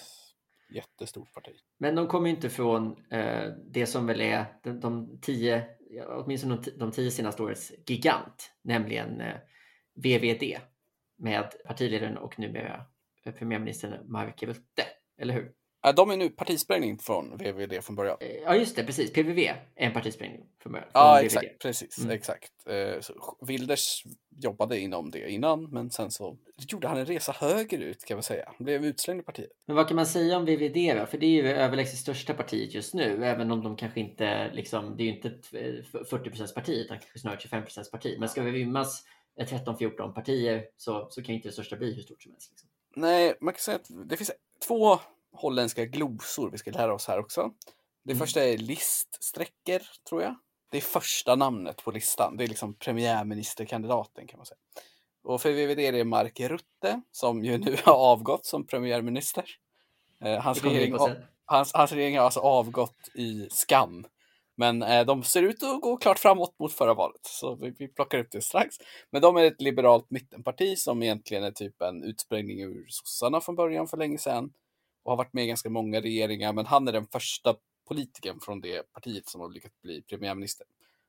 jättestort 0.74 1.32
parti. 1.32 1.56
Men 1.78 1.94
de 1.94 2.06
kommer 2.06 2.30
inte 2.30 2.50
från 2.50 2.86
uh, 3.12 3.52
det 3.72 3.86
som 3.86 4.06
väl 4.06 4.20
är 4.20 4.46
de, 4.62 4.80
de 4.80 5.20
tio, 5.22 5.66
åtminstone 6.08 6.56
de, 6.56 6.70
de 6.70 6.92
tio 6.92 7.10
senaste 7.10 7.42
årets 7.42 7.72
gigant, 7.86 8.52
nämligen 8.62 9.20
uh, 9.20 9.34
VVD 9.94 10.58
med 11.16 11.52
partiledaren 11.66 12.16
och 12.16 12.38
numera 12.38 12.84
premiärministern 13.38 14.10
Mark 14.12 14.42
Rutte, 14.42 14.84
eller 15.18 15.34
hur? 15.34 15.52
De 15.92 16.10
är 16.10 16.16
nu 16.16 16.28
partisprängning 16.28 16.98
från 16.98 17.36
VVD 17.36 17.84
från 17.84 17.96
början. 17.96 18.16
Eh, 18.20 18.28
ja, 18.44 18.56
just 18.56 18.76
det, 18.76 18.84
precis. 18.84 19.12
PVV 19.12 19.38
är 19.38 19.56
en 19.74 19.92
partisprängning 19.92 20.46
från 20.62 20.72
början. 20.72 20.88
Ja, 20.92 21.20
exakt. 21.20 21.58
Precis, 21.58 21.98
mm. 21.98 22.10
exakt. 22.10 22.52
Eh, 22.66 23.00
så 23.00 23.36
Wilders 23.46 24.04
jobbade 24.42 24.78
inom 24.78 25.10
det 25.10 25.30
innan, 25.30 25.70
men 25.70 25.90
sen 25.90 26.10
så 26.10 26.36
gjorde 26.68 26.88
han 26.88 26.98
en 26.98 27.06
resa 27.06 27.32
högerut 27.32 28.04
kan 28.04 28.16
man 28.16 28.22
säga. 28.22 28.44
Han 28.46 28.64
blev 28.64 28.84
utslängd 28.84 29.20
i 29.20 29.24
partiet. 29.24 29.50
Men 29.66 29.76
vad 29.76 29.88
kan 29.88 29.96
man 29.96 30.06
säga 30.06 30.36
om 30.36 30.44
VVD 30.44 30.96
då? 30.98 31.06
För 31.06 31.18
det 31.18 31.26
är 31.26 31.42
ju 31.42 31.48
överlägset 31.48 31.98
största 31.98 32.34
partiet 32.34 32.74
just 32.74 32.94
nu, 32.94 33.24
även 33.24 33.50
om 33.50 33.62
de 33.62 33.76
kanske 33.76 34.00
inte 34.00 34.50
liksom, 34.52 34.96
det 34.96 35.02
är 35.02 35.04
ju 35.04 35.14
inte 35.16 35.28
ett 35.28 35.52
40% 35.52 36.54
parti 36.54 36.70
utan 36.70 36.98
kanske 36.98 37.18
snarare 37.18 37.38
25% 37.38 37.90
parti. 37.90 38.16
Men 38.18 38.28
ska 38.28 38.42
vi 38.42 38.52
rymmas 38.52 39.04
13-14 39.38 40.12
partier 40.12 40.66
så, 40.76 41.06
så 41.10 41.22
kan 41.22 41.34
inte 41.34 41.48
det 41.48 41.52
största 41.52 41.76
bli 41.76 41.94
hur 41.94 42.02
stort 42.02 42.22
som 42.22 42.32
helst. 42.32 42.50
Liksom. 42.50 42.68
Nej, 42.96 43.34
man 43.40 43.54
kan 43.54 43.60
säga 43.60 43.76
att 43.76 44.08
det 44.08 44.16
finns 44.16 44.30
två 44.66 44.98
holländska 45.32 45.84
glosor 45.84 46.50
vi 46.50 46.58
ska 46.58 46.70
lära 46.70 46.94
oss 46.94 47.06
här 47.08 47.18
också. 47.18 47.50
Det 48.04 48.12
mm. 48.12 48.18
första 48.18 48.44
är 48.44 48.58
liststräckor, 48.58 49.82
tror 50.08 50.22
jag. 50.22 50.34
Det 50.70 50.76
är 50.76 50.82
första 50.82 51.34
namnet 51.34 51.84
på 51.84 51.90
listan. 51.90 52.36
Det 52.36 52.44
är 52.44 52.48
liksom 52.48 52.74
premiärministerkandidaten 52.74 54.26
kan 54.26 54.38
man 54.38 54.46
säga. 54.46 54.58
Och 55.24 55.40
för 55.40 55.52
VVD 55.52 55.78
är 55.78 55.92
det 55.92 56.04
Mark 56.04 56.40
Rutte 56.40 57.00
som 57.10 57.44
ju 57.44 57.58
nu 57.58 57.76
har 57.84 57.94
avgått 57.94 58.46
som 58.46 58.66
premiärminister. 58.66 59.44
Eh, 60.20 60.40
hans, 60.40 60.64
regering, 60.64 60.96
hans, 61.44 61.72
hans 61.74 61.92
regering 61.92 62.18
har 62.18 62.24
alltså 62.24 62.40
avgått 62.40 63.08
i 63.14 63.48
skam 63.50 64.06
men 64.56 64.82
eh, 64.82 65.06
de 65.06 65.22
ser 65.22 65.42
ut 65.42 65.62
att 65.62 65.80
gå 65.80 65.96
klart 65.96 66.18
framåt 66.18 66.58
mot 66.58 66.72
förra 66.72 66.94
valet, 66.94 67.20
så 67.22 67.54
vi, 67.54 67.70
vi 67.78 67.88
plockar 67.88 68.18
upp 68.18 68.30
det 68.30 68.40
strax. 68.40 68.76
Men 69.10 69.22
de 69.22 69.36
är 69.36 69.44
ett 69.44 69.60
liberalt 69.60 70.10
mittenparti 70.10 70.78
som 70.78 71.02
egentligen 71.02 71.44
är 71.44 71.50
typ 71.50 71.82
en 71.82 72.02
utsprängning 72.02 72.60
ur 72.60 72.86
sossarna 72.88 73.40
från 73.40 73.56
början 73.56 73.88
för 73.88 73.96
länge 73.96 74.18
sedan 74.18 74.52
och 75.02 75.12
har 75.12 75.16
varit 75.16 75.32
med 75.32 75.44
i 75.44 75.46
ganska 75.46 75.70
många 75.70 76.00
regeringar. 76.00 76.52
Men 76.52 76.66
han 76.66 76.88
är 76.88 76.92
den 76.92 77.06
första 77.06 77.54
politikern 77.88 78.40
från 78.40 78.60
det 78.60 78.92
partiet 78.92 79.28
som 79.28 79.40
har 79.40 79.50
lyckats 79.50 79.80
bli 79.82 80.02
premiärminister. 80.02 80.66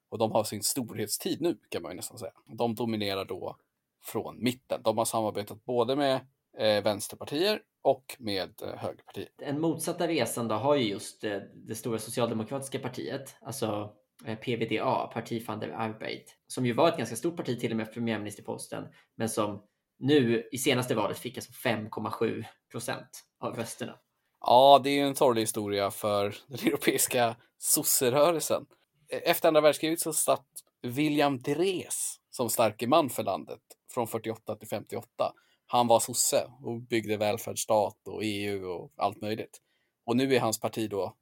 Och 0.09 0.17
de 0.17 0.31
har 0.31 0.43
sin 0.43 0.63
storhetstid 0.63 1.41
nu 1.41 1.57
kan 1.69 1.81
man 1.81 1.91
ju 1.91 1.95
nästan 1.95 2.17
säga. 2.17 2.33
De 2.45 2.75
dominerar 2.75 3.25
då 3.25 3.57
från 4.03 4.43
mitten. 4.43 4.81
De 4.83 4.97
har 4.97 5.05
samarbetat 5.05 5.65
både 5.65 5.95
med 5.95 6.27
eh, 6.57 6.83
vänsterpartier 6.83 7.61
och 7.81 8.15
med 8.19 8.61
eh, 8.61 8.77
högerpartiet. 8.77 9.41
En 9.41 9.61
motsatta 9.61 10.07
resan 10.07 10.47
då 10.47 10.55
har 10.55 10.75
ju 10.75 10.89
just 10.89 11.23
eh, 11.23 11.37
det 11.53 11.75
stora 11.75 11.99
socialdemokratiska 11.99 12.79
partiet, 12.79 13.35
alltså 13.41 13.93
eh, 14.25 14.37
PVDA, 14.37 15.07
Parti 15.13 15.47
van 15.47 15.59
der 15.59 15.69
Arbeid, 15.69 16.23
som 16.47 16.65
ju 16.65 16.73
var 16.73 16.89
ett 16.89 16.97
ganska 16.97 17.15
stort 17.15 17.37
parti 17.37 17.59
till 17.59 17.71
och 17.71 17.77
med 17.77 17.85
för 17.85 17.93
premiärministerposten, 17.93 18.83
men 19.15 19.29
som 19.29 19.63
nu 19.99 20.49
i 20.51 20.57
senaste 20.57 20.95
valet 20.95 21.17
fick 21.17 21.37
alltså 21.37 21.51
5,7 21.51 22.45
procent 22.71 23.23
av 23.39 23.55
rösterna. 23.55 23.95
Ja, 24.41 24.81
det 24.83 24.89
är 24.89 24.95
ju 24.95 25.07
en 25.07 25.15
sorglig 25.15 25.41
historia 25.41 25.91
för 25.91 26.35
den 26.47 26.67
europeiska 26.67 27.35
sosserörelsen. 27.57 28.65
E-, 29.09 29.15
efter 29.15 29.47
andra 29.47 29.61
världskriget 29.61 29.99
så 29.99 30.13
satt 30.13 30.47
William 30.81 31.39
Drees 31.39 32.15
som 32.29 32.49
starke 32.49 32.87
man 32.87 33.09
för 33.09 33.23
landet 33.23 33.61
från 33.93 34.07
48 34.07 34.55
till 34.55 34.67
58 34.67 35.33
han 35.67 35.87
var 35.87 35.99
sosse 35.99 36.51
och 36.63 36.81
byggde 36.81 37.17
välfärdsstat 37.17 38.07
och 38.07 38.21
EU 38.23 38.65
och 38.67 38.91
allt 38.97 39.21
möjligt. 39.21 39.61
Och 40.05 40.17
nu 40.17 40.35
är 40.35 40.39
hans 40.39 40.59
parti 40.59 40.89
då 40.89 41.15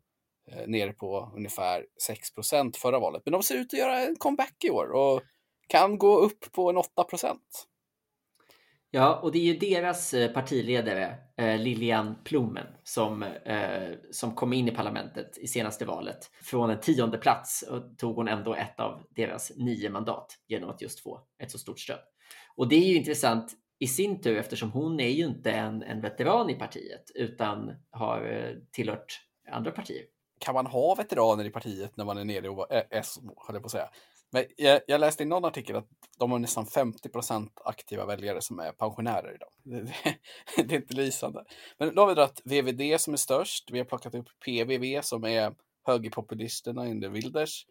eh, 0.52 0.68
nere 0.68 0.94
på 0.94 1.32
ungefär 1.36 1.86
6 2.02 2.30
förra 2.78 3.00
valet. 3.00 3.22
Men 3.26 3.32
de 3.32 3.44
ser 3.44 3.56
ut 3.56 3.74
att 3.74 3.80
göra 3.80 4.00
en 4.00 4.16
comeback 4.16 4.64
i 4.64 4.70
år 4.70 4.92
och 4.92 5.22
kan 5.68 5.98
gå 5.98 6.18
upp 6.18 6.52
på 6.52 6.70
en 6.70 6.78
8% 6.78 7.38
Ja, 8.96 9.20
och 9.24 9.32
det 9.32 9.38
är 9.38 9.54
ju 9.54 9.58
deras 9.58 10.14
eh, 10.14 10.32
partiledare 10.32 11.18
eh, 11.38 11.58
Lilian 11.58 12.16
Plomen 12.24 12.68
som, 12.84 13.24
eh, 13.24 13.92
som 14.12 14.36
kom 14.36 14.54
in 14.54 14.68
i 14.68 14.72
parlamentet 14.72 15.38
i 15.38 15.48
senaste 15.48 15.86
valet. 15.86 16.32
Från 16.44 16.70
en 16.70 16.80
tionde 16.80 17.18
plats 17.18 17.62
och 17.62 17.98
tog 17.98 18.16
hon 18.16 18.28
ändå 18.28 18.56
ett 18.56 18.80
av 18.80 19.02
deras 19.16 19.52
nio 19.56 19.90
mandat 19.90 20.38
genom 20.48 20.70
att 20.70 20.82
just 20.82 21.00
få 21.00 21.22
ett 21.44 21.52
så 21.52 21.58
stort 21.58 21.80
stöd. 21.80 22.00
Och 22.56 22.68
det 22.68 22.76
är 22.76 22.88
ju 22.88 22.96
intressant 22.96 23.52
i 23.80 23.88
sin 23.88 24.22
tur 24.22 24.38
eftersom 24.38 24.72
hon 24.72 25.00
är 25.00 25.10
ju 25.10 25.26
inte 25.26 25.52
en, 25.52 25.84
en 25.84 26.02
veteran 26.02 26.50
i 26.50 26.56
partiet 26.56 27.12
utan 27.16 27.72
har 27.92 28.32
eh, 28.32 28.56
tillhört 28.72 29.22
andra 29.52 29.72
partier. 29.72 30.04
Kan 30.40 30.54
man 30.54 30.66
ha 30.66 30.96
veteraner 30.96 31.46
i 31.46 31.50
partiet 31.50 31.98
när 31.98 32.06
man 32.06 32.18
är 32.18 32.26
nere 32.26 32.50
och 32.50 32.72
är 32.72 32.78
eh, 32.78 33.00
S, 33.00 33.20
höll 33.48 33.56
jag 33.56 33.62
på 33.62 33.66
att 33.66 33.72
säga. 33.72 33.90
Men 34.32 34.46
jag, 34.58 34.82
jag, 34.88 35.00
läste 35.00 35.24
i 35.24 35.26
någon 35.26 35.46
artikel 35.46 35.76
att 35.76 35.88
de 36.20 36.32
har 36.32 36.40
nästan 36.40 36.66
50% 36.66 37.50
aktiva 37.66 38.06
väljare 38.06 38.42
som 38.42 38.60
är 38.60 38.72
pensionärer 38.72 39.36
idag. 39.36 39.50
Det, 39.64 39.82
det, 39.82 40.18
det 40.64 40.76
är 40.76 40.80
inte 40.80 40.96
lysande. 40.96 41.44
Men 41.78 41.96
då 41.96 42.02
har 42.02 42.08
vi 42.08 42.14
dragit 42.14 42.42
VVD 42.46 43.02
som 43.02 43.14
är 43.14 43.18
störst. 43.18 43.72
Vi 43.72 43.78
har 43.78 43.86
plockat 43.86 44.16
upp 44.16 44.28
PVV 44.46 45.02
som 45.02 45.24
är 45.24 45.56
högerpopulisterna 45.86 46.86
under 46.86 47.10
Wilders. 47.10 47.66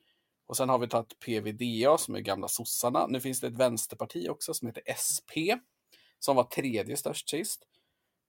Och 0.46 0.56
sen 0.56 0.68
har 0.68 0.78
vi 0.78 0.88
tagit 0.88 1.18
PVDA 1.18 1.98
som 1.98 2.14
är 2.14 2.20
gamla 2.20 2.48
sossarna. 2.48 3.06
Nu 3.06 3.20
finns 3.20 3.40
det 3.40 3.46
ett 3.46 3.56
vänsterparti 3.56 4.28
också 4.28 4.54
som 4.54 4.68
heter 4.68 4.82
SP 5.06 5.32
som 6.24 6.36
var 6.36 6.44
tredje 6.44 6.96
störst 6.96 7.30
sist. 7.30 7.64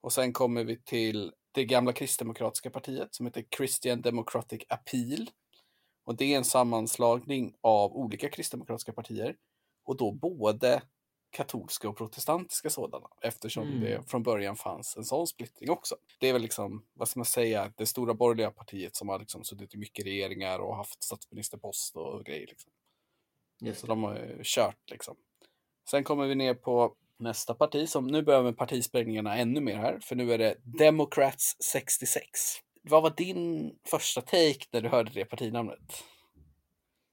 Och 0.02 0.14
sen 0.14 0.34
kommer 0.34 0.64
vi 0.64 0.82
till 0.84 1.34
det 1.52 1.66
gamla 1.66 1.94
kristdemokratiska 1.94 2.70
partiet 2.70 3.16
som 3.16 3.26
heter 3.26 3.46
Christian 3.58 4.02
Democratic 4.02 4.62
Appeal 4.68 5.30
och 6.06 6.16
det 6.16 6.34
är 6.34 6.38
en 6.38 6.46
sammanslagning 6.46 7.56
av 7.62 7.96
olika 7.96 8.30
kristdemokratiska 8.30 8.94
partier 8.94 9.36
och 9.86 9.98
då 9.98 10.12
både 10.12 10.82
katolska 11.30 11.90
och 11.90 11.98
protestantiska 11.98 12.70
sådana 12.70 13.08
eftersom 13.22 13.68
mm. 13.68 13.82
det 13.82 14.10
från 14.10 14.24
början 14.24 14.56
fanns 14.56 14.98
en 14.98 15.04
sån 15.04 15.28
splittring 15.28 15.70
också. 15.70 15.96
Det 16.20 16.30
är 16.30 16.34
väl 16.34 16.42
liksom, 16.42 16.86
vad 16.94 17.08
ska 17.08 17.20
man 17.20 17.26
säga, 17.26 17.74
det 17.78 17.86
stora 17.86 18.14
borgerliga 18.14 18.52
partiet 18.52 18.96
som 18.96 19.10
har 19.10 19.20
liksom 19.20 19.44
suttit 19.44 19.74
i 19.74 19.78
mycket 19.78 20.06
regeringar 20.06 20.60
och 20.60 20.76
haft 20.76 21.04
statsministerpost 21.04 21.96
och 21.96 22.26
grejer. 22.26 22.48
Liksom. 22.48 22.72
Så 23.76 23.88
de 23.88 24.04
har 24.04 24.40
kört 24.44 24.92
liksom. 24.92 25.16
Sen 25.90 26.04
kommer 26.04 26.28
vi 26.28 26.36
ner 26.36 26.54
på 26.54 26.96
nästa 27.20 27.54
parti 27.54 27.90
som 27.90 28.08
nu 28.08 28.22
börjar 28.22 28.44
med 28.44 28.58
partisprängningarna 28.58 29.38
ännu 29.38 29.62
mer 29.62 29.76
här, 29.76 30.00
för 30.02 30.16
nu 30.16 30.34
är 30.34 30.38
det 30.38 30.56
Democrats 30.64 31.58
66 31.72 32.30
vad 32.84 33.04
var 33.04 33.14
din 33.18 33.72
första 33.86 34.22
take 34.22 34.66
när 34.72 34.82
du 34.82 34.90
hörde 34.90 35.12
det 35.14 35.26
partinamnet? 35.26 36.04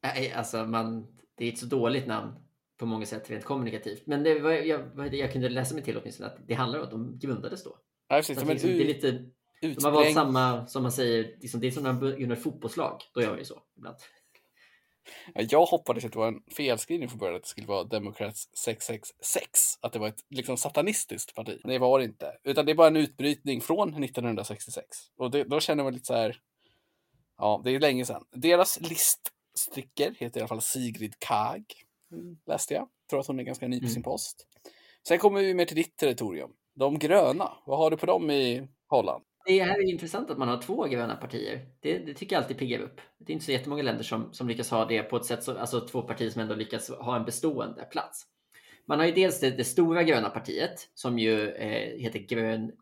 Nej, 0.03 0.33
alltså 0.33 0.65
man, 0.65 1.07
det 1.37 1.49
är 1.49 1.53
ett 1.53 1.59
så 1.59 1.67
dåligt 1.67 2.07
namn 2.07 2.33
på 2.79 2.87
många 2.87 3.07
sätt 3.07 3.31
rent 3.31 3.45
kommunikativt. 3.45 4.07
Men 4.07 4.23
det 4.23 4.41
var, 4.41 4.51
jag, 4.51 5.15
jag 5.15 5.33
kunde 5.33 5.49
läsa 5.49 5.75
mig 5.75 5.85
till 5.85 5.99
åtminstone 5.99 6.29
att 6.29 6.39
det 6.49 6.55
handlar 6.55 6.79
om 6.79 6.85
att 6.85 6.91
de 6.91 7.19
grundades 7.19 7.65
då. 7.65 7.79
Ja, 8.09 8.17
precis. 8.17 8.39
Men 8.39 8.49
liksom, 8.49 8.71
det 8.71 8.83
är 8.83 8.87
lite, 8.87 9.11
de 9.61 9.85
har 9.85 9.91
valt 9.91 10.15
samma, 10.15 10.67
som 10.67 10.83
man 10.83 10.93
säger, 10.93 11.37
liksom, 11.41 11.61
det 11.61 11.67
är 11.67 11.71
som 11.71 11.83
när 11.83 11.93
man 11.93 12.33
ett 12.33 12.43
fotbollslag. 12.43 13.01
Då 13.15 13.23
gör 13.23 13.31
man 13.31 13.39
ju 13.39 13.45
så 13.45 13.63
ibland. 13.77 13.97
Jag 15.35 15.67
hoppades 15.67 16.05
att 16.05 16.13
det 16.13 16.19
var 16.19 16.29
en 16.29 16.43
felskrivning 16.57 17.09
från 17.09 17.19
början, 17.19 17.37
att 17.37 17.43
det 17.43 17.49
skulle 17.49 17.67
vara 17.67 17.85
Democrats 17.85 18.49
666, 18.57 19.75
att 19.81 19.93
det 19.93 19.99
var 19.99 20.09
ett 20.09 20.25
liksom 20.31 20.57
satanistiskt 20.57 21.35
parti. 21.35 21.61
Det 21.65 21.79
var 21.79 21.99
det 21.99 22.05
inte, 22.05 22.37
utan 22.45 22.67
det 22.67 22.73
är 22.73 22.77
bara 22.77 22.89
en 22.89 22.97
utbrytning 22.97 23.61
från 23.61 24.05
1966. 24.05 24.87
Och 25.17 25.31
det, 25.31 25.45
då 25.45 25.61
känner 25.61 25.85
man 25.85 25.93
lite 25.93 26.07
så 26.07 26.15
här, 26.15 26.37
ja, 27.39 27.61
det 27.65 27.71
är 27.71 27.81
länge 27.81 28.05
sedan. 28.05 28.25
Deras 28.33 28.81
liststicker 28.81 30.15
heter 30.19 30.41
i 30.41 30.43
alla 30.43 30.49
fall 30.49 30.63
Sigrid 30.63 31.15
Kag, 31.19 31.65
läste 32.47 32.75
jag. 32.75 32.89
Tror 33.11 33.21
att 33.21 33.27
hon 33.27 33.41
är 33.41 33.45
ganska 33.45 33.69
ny 33.69 33.81
på 33.81 33.87
sin 33.87 33.97
mm. 33.97 34.03
post. 34.03 34.47
Sen 35.09 35.19
kommer 35.19 35.41
vi 35.41 35.55
mer 35.55 35.65
till 35.65 35.77
ditt 35.77 35.97
territorium. 35.97 36.51
De 36.75 36.99
gröna, 36.99 37.53
vad 37.67 37.79
har 37.79 37.91
du 37.91 37.97
på 37.97 38.07
dem 38.07 38.31
i 38.31 38.69
Holland? 38.89 39.25
Det 39.45 39.61
är 39.61 39.91
intressant 39.91 40.31
att 40.31 40.39
man 40.39 40.49
har 40.49 40.63
två 40.63 40.85
gröna 40.85 41.17
partier. 41.17 41.67
Det, 41.81 41.99
det 41.99 42.15
tycker 42.15 42.37
jag 42.37 42.43
alltid 42.43 42.59
piggar 42.59 42.81
upp. 42.81 43.01
Det 43.19 43.33
är 43.33 43.35
inte 43.35 43.45
så 43.45 43.53
jättemånga 43.53 43.83
länder 43.83 44.03
som, 44.03 44.33
som 44.33 44.49
lyckas 44.49 44.71
ha 44.71 44.85
det 44.85 45.03
på 45.03 45.17
ett 45.17 45.25
sätt, 45.25 45.45
så, 45.45 45.59
alltså 45.59 45.81
två 45.81 46.03
partier 46.03 46.31
som 46.31 46.43
ändå 46.43 46.55
lyckas 46.55 46.91
ha 46.91 47.17
en 47.17 47.25
bestående 47.25 47.85
plats. 47.85 48.27
Man 48.87 48.99
har 48.99 49.07
ju 49.07 49.13
dels 49.13 49.41
det, 49.41 49.51
det 49.51 49.65
stora 49.65 50.03
gröna 50.03 50.31
partiet 50.31 50.91
som 50.95 51.19
ju 51.19 51.51
eh, 51.51 51.99
heter 51.99 52.19
Grön 52.19 52.73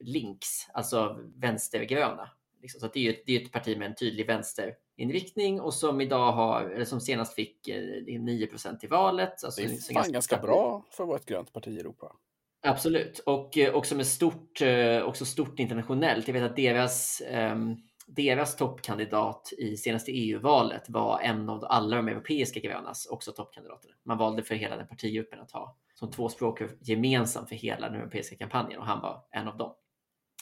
Links, 0.00 0.68
alltså 0.72 1.20
vänstergröna. 1.36 2.30
Liksom. 2.62 2.80
Så 2.80 2.86
det 2.86 3.00
är 3.00 3.02
ju 3.02 3.22
det 3.26 3.36
är 3.36 3.44
ett 3.44 3.52
parti 3.52 3.78
med 3.78 3.86
en 3.86 3.94
tydlig 3.94 4.26
vänsterinriktning 4.26 5.60
och 5.60 5.74
som 5.74 6.00
idag 6.00 6.32
har, 6.32 6.62
eller 6.62 6.84
som 6.84 7.00
senast 7.00 7.34
fick 7.34 7.68
eh, 7.68 7.76
9% 7.76 8.84
i 8.84 8.86
valet. 8.86 9.44
Alltså, 9.44 9.60
det 9.60 9.66
är 9.66 9.68
fan 9.68 9.94
ganska, 9.94 10.12
ganska 10.12 10.36
bra 10.36 10.86
för 10.90 11.04
att 11.04 11.08
vara 11.08 11.18
ett 11.18 11.26
grönt 11.26 11.52
parti 11.52 11.68
i 11.68 11.80
Europa. 11.80 12.16
Absolut, 12.62 13.18
och 13.18 13.58
eh, 13.58 13.74
också 13.74 13.94
med 13.94 14.06
stort, 14.06 14.60
eh, 14.60 15.02
också 15.02 15.24
stort 15.24 15.58
internationellt. 15.58 16.28
Jag 16.28 16.34
vet 16.34 16.42
att 16.42 16.56
deras, 16.56 17.22
ehm, 17.26 17.76
deras 18.06 18.56
toppkandidat 18.56 19.52
i 19.58 19.76
senaste 19.76 20.12
EU-valet 20.12 20.88
var 20.88 21.20
en 21.20 21.48
av 21.48 21.64
alla 21.64 21.96
de 21.96 22.08
europeiska 22.08 22.60
grönas 22.60 23.06
också 23.06 23.32
toppkandidater. 23.32 23.90
Man 24.04 24.18
valde 24.18 24.42
för 24.42 24.54
hela 24.54 24.76
den 24.76 24.88
partigruppen 24.88 25.40
att 25.40 25.50
ha 25.50 25.76
som 25.94 26.10
två 26.10 26.28
språk 26.28 26.60
gemensamt 26.80 27.48
för 27.48 27.56
hela 27.56 27.88
den 27.88 28.00
europeiska 28.00 28.36
kampanjen 28.36 28.80
och 28.80 28.86
han 28.86 29.00
var 29.00 29.24
en 29.30 29.48
av 29.48 29.56
dem. 29.56 29.74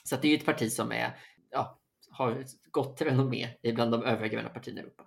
Så 0.04 0.16
det 0.16 0.28
är 0.28 0.38
ett 0.38 0.44
parti 0.44 0.72
som 0.72 0.92
är, 0.92 1.16
ja, 1.50 1.80
har 2.10 2.32
ett 2.32 2.50
gott 2.70 3.02
renommé 3.02 3.48
bland 3.62 3.92
de 3.92 4.02
övriga 4.04 4.32
gröna 4.32 4.48
partierna 4.48 4.80
i 4.80 4.82
Europa. 4.82 5.02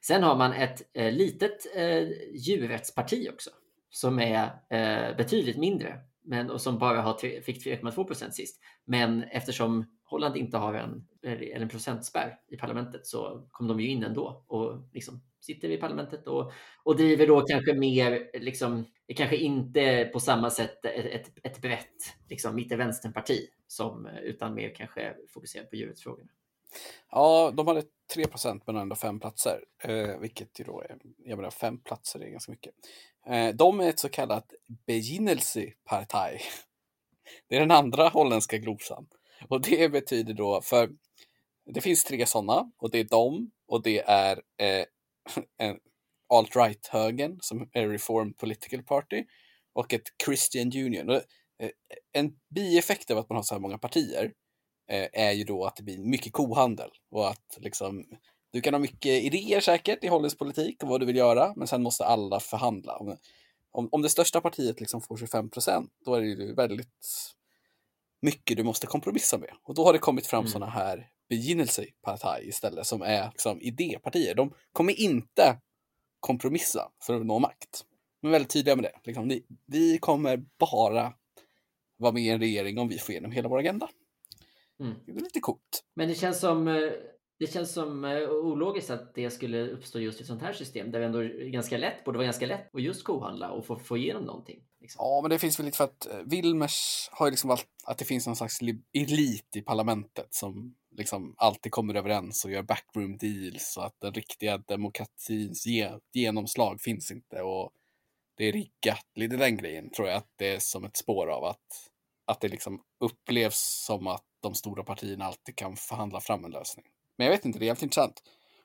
Sen 0.00 0.22
har 0.22 0.36
man 0.36 0.52
ett 0.52 0.82
eh, 0.94 1.12
litet 1.12 1.76
eh, 1.76 2.08
djurrättsparti 2.34 3.28
också 3.32 3.50
som 3.90 4.18
är 4.18 4.44
eh, 4.70 5.16
betydligt 5.16 5.56
mindre 5.56 6.00
men, 6.24 6.50
och 6.50 6.60
som 6.60 6.78
bara 6.78 7.00
har, 7.00 7.40
fick 7.40 7.66
3,2 7.66 8.04
procent 8.04 8.34
sist. 8.34 8.60
Men 8.84 9.22
eftersom 9.22 9.86
Holland 10.04 10.36
inte 10.36 10.56
har 10.56 10.74
en, 10.74 11.06
en 11.54 11.68
procentspärr 11.68 12.38
i 12.48 12.56
parlamentet 12.56 13.06
så 13.06 13.48
kom 13.50 13.68
de 13.68 13.80
ju 13.80 13.88
in 13.88 14.04
ändå 14.04 14.44
och 14.46 14.88
liksom 14.92 15.22
sitter 15.40 15.70
i 15.70 15.76
parlamentet 15.76 16.26
och, 16.26 16.52
och 16.82 16.96
driver 16.96 17.26
då 17.26 17.40
kanske 17.40 17.74
mer, 17.74 18.30
liksom, 18.40 18.84
kanske 19.16 19.36
inte 19.36 20.10
på 20.12 20.20
samma 20.20 20.50
sätt 20.50 20.84
ett, 20.84 21.04
ett, 21.04 21.46
ett 21.46 21.62
brett 21.62 22.16
liksom, 22.28 22.54
mitt-vänsterparti 22.54 23.46
som, 23.66 24.06
utan 24.06 24.54
mer 24.54 24.74
kanske 24.74 25.14
fokuserar 25.28 25.64
på 25.64 25.76
djurrättsfrågorna. 25.76 26.30
Ja, 27.10 27.52
de 27.56 27.66
hade 27.66 27.82
3 28.14 28.26
procent 28.26 28.66
men 28.66 28.76
ändå 28.76 28.96
fem 28.96 29.20
platser, 29.20 29.64
eh, 29.82 30.18
vilket 30.18 30.60
ju 30.60 30.64
då 30.64 30.80
är, 30.80 30.98
jag 31.24 31.36
menar 31.36 31.50
fem 31.50 31.78
platser 31.78 32.20
är 32.20 32.28
ganska 32.28 32.52
mycket. 32.52 32.74
Eh, 33.26 33.54
de 33.54 33.80
är 33.80 33.88
ett 33.88 33.98
så 33.98 34.08
kallat 34.08 34.52
begynnelseparti. 34.86 36.38
Det 37.48 37.56
är 37.56 37.60
den 37.60 37.70
andra 37.70 38.08
holländska 38.08 38.58
glosan. 38.58 39.06
Och 39.48 39.62
det 39.62 39.88
betyder 39.88 40.34
då, 40.34 40.62
för 40.62 40.90
det 41.66 41.80
finns 41.80 42.04
tre 42.04 42.26
sådana 42.26 42.72
och 42.78 42.90
det 42.90 42.98
är 42.98 43.04
de 43.04 43.50
och 43.68 43.82
det 43.82 43.98
är 44.00 44.42
eh, 44.58 44.86
alt-right-högern 46.28 47.38
som 47.40 47.70
är 47.72 47.88
Reform 47.88 48.34
Political 48.34 48.82
Party 48.82 49.24
och 49.72 49.92
ett 49.92 50.02
Christian 50.24 50.66
Union. 50.66 51.08
Och, 51.08 51.22
eh, 51.58 51.70
en 52.12 52.32
bieffekt 52.54 53.10
av 53.10 53.18
att 53.18 53.28
man 53.28 53.36
har 53.36 53.42
så 53.42 53.54
här 53.54 53.60
många 53.60 53.78
partier 53.78 54.32
eh, 54.90 55.08
är 55.12 55.32
ju 55.32 55.44
då 55.44 55.64
att 55.64 55.76
det 55.76 55.82
blir 55.82 55.98
mycket 55.98 56.32
kohandel 56.32 56.90
och 57.10 57.28
att 57.28 57.58
liksom 57.60 58.04
du 58.52 58.60
kan 58.60 58.74
ha 58.74 58.78
mycket 58.78 59.22
idéer 59.22 59.60
säkert 59.60 60.04
i 60.04 60.08
holländsk 60.08 60.38
politik 60.38 60.82
och 60.82 60.88
vad 60.88 61.00
du 61.00 61.06
vill 61.06 61.16
göra, 61.16 61.52
men 61.56 61.68
sen 61.68 61.82
måste 61.82 62.04
alla 62.04 62.40
förhandla. 62.40 62.96
Om, 62.96 63.16
om, 63.70 63.88
om 63.92 64.02
det 64.02 64.08
största 64.08 64.40
partiet 64.40 64.80
liksom 64.80 65.00
får 65.02 65.16
25 65.16 65.50
procent, 65.50 65.90
då 66.04 66.14
är 66.14 66.20
det 66.20 66.26
ju 66.26 66.54
väldigt 66.54 66.88
mycket 68.22 68.56
du 68.56 68.62
måste 68.62 68.86
kompromissa 68.86 69.38
med. 69.38 69.50
Och 69.62 69.74
då 69.74 69.84
har 69.84 69.92
det 69.92 69.98
kommit 69.98 70.26
fram 70.26 70.40
mm. 70.40 70.52
sådana 70.52 70.72
här 70.72 71.10
begynnelsepartier 71.28 72.48
istället, 72.48 72.86
som 72.86 73.02
är 73.02 73.30
liksom 73.30 73.60
idépartier. 73.60 74.34
De 74.34 74.54
kommer 74.72 75.00
inte 75.00 75.58
kompromissa 76.20 76.90
för 77.02 77.14
att 77.14 77.26
nå 77.26 77.38
makt. 77.38 77.84
De 78.20 78.26
är 78.26 78.32
väldigt 78.32 78.50
tydliga 78.50 78.76
med 78.76 78.84
det. 78.84 79.00
Liksom, 79.04 79.40
vi 79.66 79.98
kommer 79.98 80.44
bara 80.58 81.12
vara 81.96 82.12
med 82.12 82.22
i 82.22 82.28
en 82.28 82.40
regering 82.40 82.78
om 82.78 82.88
vi 82.88 82.98
får 82.98 83.10
igenom 83.10 83.32
hela 83.32 83.48
vår 83.48 83.58
agenda. 83.58 83.88
Mm. 84.80 84.94
Det 85.06 85.12
är 85.12 85.14
lite 85.14 85.40
coolt. 85.40 85.84
Men 85.94 86.08
det 86.08 86.14
känns 86.14 86.40
som 86.40 86.68
eh, 86.68 86.92
det 87.42 87.52
känns 87.52 87.72
som 87.72 88.04
eh, 88.04 88.30
ologiskt 88.30 88.90
att 88.90 89.14
det 89.14 89.30
skulle 89.30 89.68
uppstå 89.68 89.98
just 89.98 90.18
i 90.18 90.22
ett 90.22 90.26
sånt 90.26 90.42
här 90.42 90.52
system 90.52 90.90
där 90.90 91.00
det 91.00 91.06
ändå 91.06 91.22
ganska 91.50 91.78
lätt, 91.78 92.04
borde 92.04 92.18
vara 92.18 92.24
ganska 92.24 92.46
lätt 92.46 92.74
att 92.74 92.82
just 92.82 93.04
kohandla 93.04 93.50
och 93.50 93.66
få, 93.66 93.78
få 93.78 93.96
igenom 93.96 94.24
någonting. 94.24 94.64
Liksom. 94.80 94.98
Ja, 95.04 95.20
men 95.22 95.30
det 95.30 95.38
finns 95.38 95.58
väl 95.58 95.66
lite 95.66 95.76
för 95.76 95.84
att 95.84 96.06
eh, 96.06 96.18
Wilmers 96.26 97.08
har 97.12 97.26
ju 97.26 97.30
liksom 97.30 97.48
valt 97.48 97.66
att 97.86 97.98
det 97.98 98.04
finns 98.04 98.26
någon 98.26 98.36
slags 98.36 98.58
elit 98.92 99.56
i 99.56 99.62
parlamentet 99.62 100.34
som 100.34 100.74
liksom 100.96 101.34
alltid 101.36 101.72
kommer 101.72 101.94
överens 101.94 102.44
och 102.44 102.50
gör 102.50 102.62
backroom 102.62 103.18
deals 103.18 103.72
så 103.72 103.80
att 103.80 104.00
den 104.00 104.14
riktiga 104.14 104.58
demokratins 104.58 105.64
genomslag 106.12 106.80
finns 106.80 107.10
inte 107.10 107.42
och 107.42 107.70
det 108.36 108.48
är 108.48 108.52
riggat, 108.52 109.06
lite 109.14 109.36
den 109.36 109.56
grejen 109.56 109.90
tror 109.90 110.08
jag 110.08 110.16
att 110.16 110.32
det 110.36 110.54
är 110.54 110.58
som 110.58 110.84
ett 110.84 110.96
spår 110.96 111.30
av 111.30 111.44
att 111.44 111.88
att 112.26 112.40
det 112.40 112.48
liksom 112.48 112.82
upplevs 113.00 113.84
som 113.86 114.06
att 114.06 114.24
de 114.42 114.54
stora 114.54 114.84
partierna 114.84 115.24
alltid 115.24 115.56
kan 115.56 115.76
förhandla 115.76 116.20
fram 116.20 116.44
en 116.44 116.50
lösning. 116.50 116.86
Men 117.22 117.26
jag 117.26 117.36
vet 117.36 117.44
inte, 117.44 117.58
det 117.58 117.64
är 117.64 117.66
jävligt 117.66 117.82
intressant. 117.82 118.22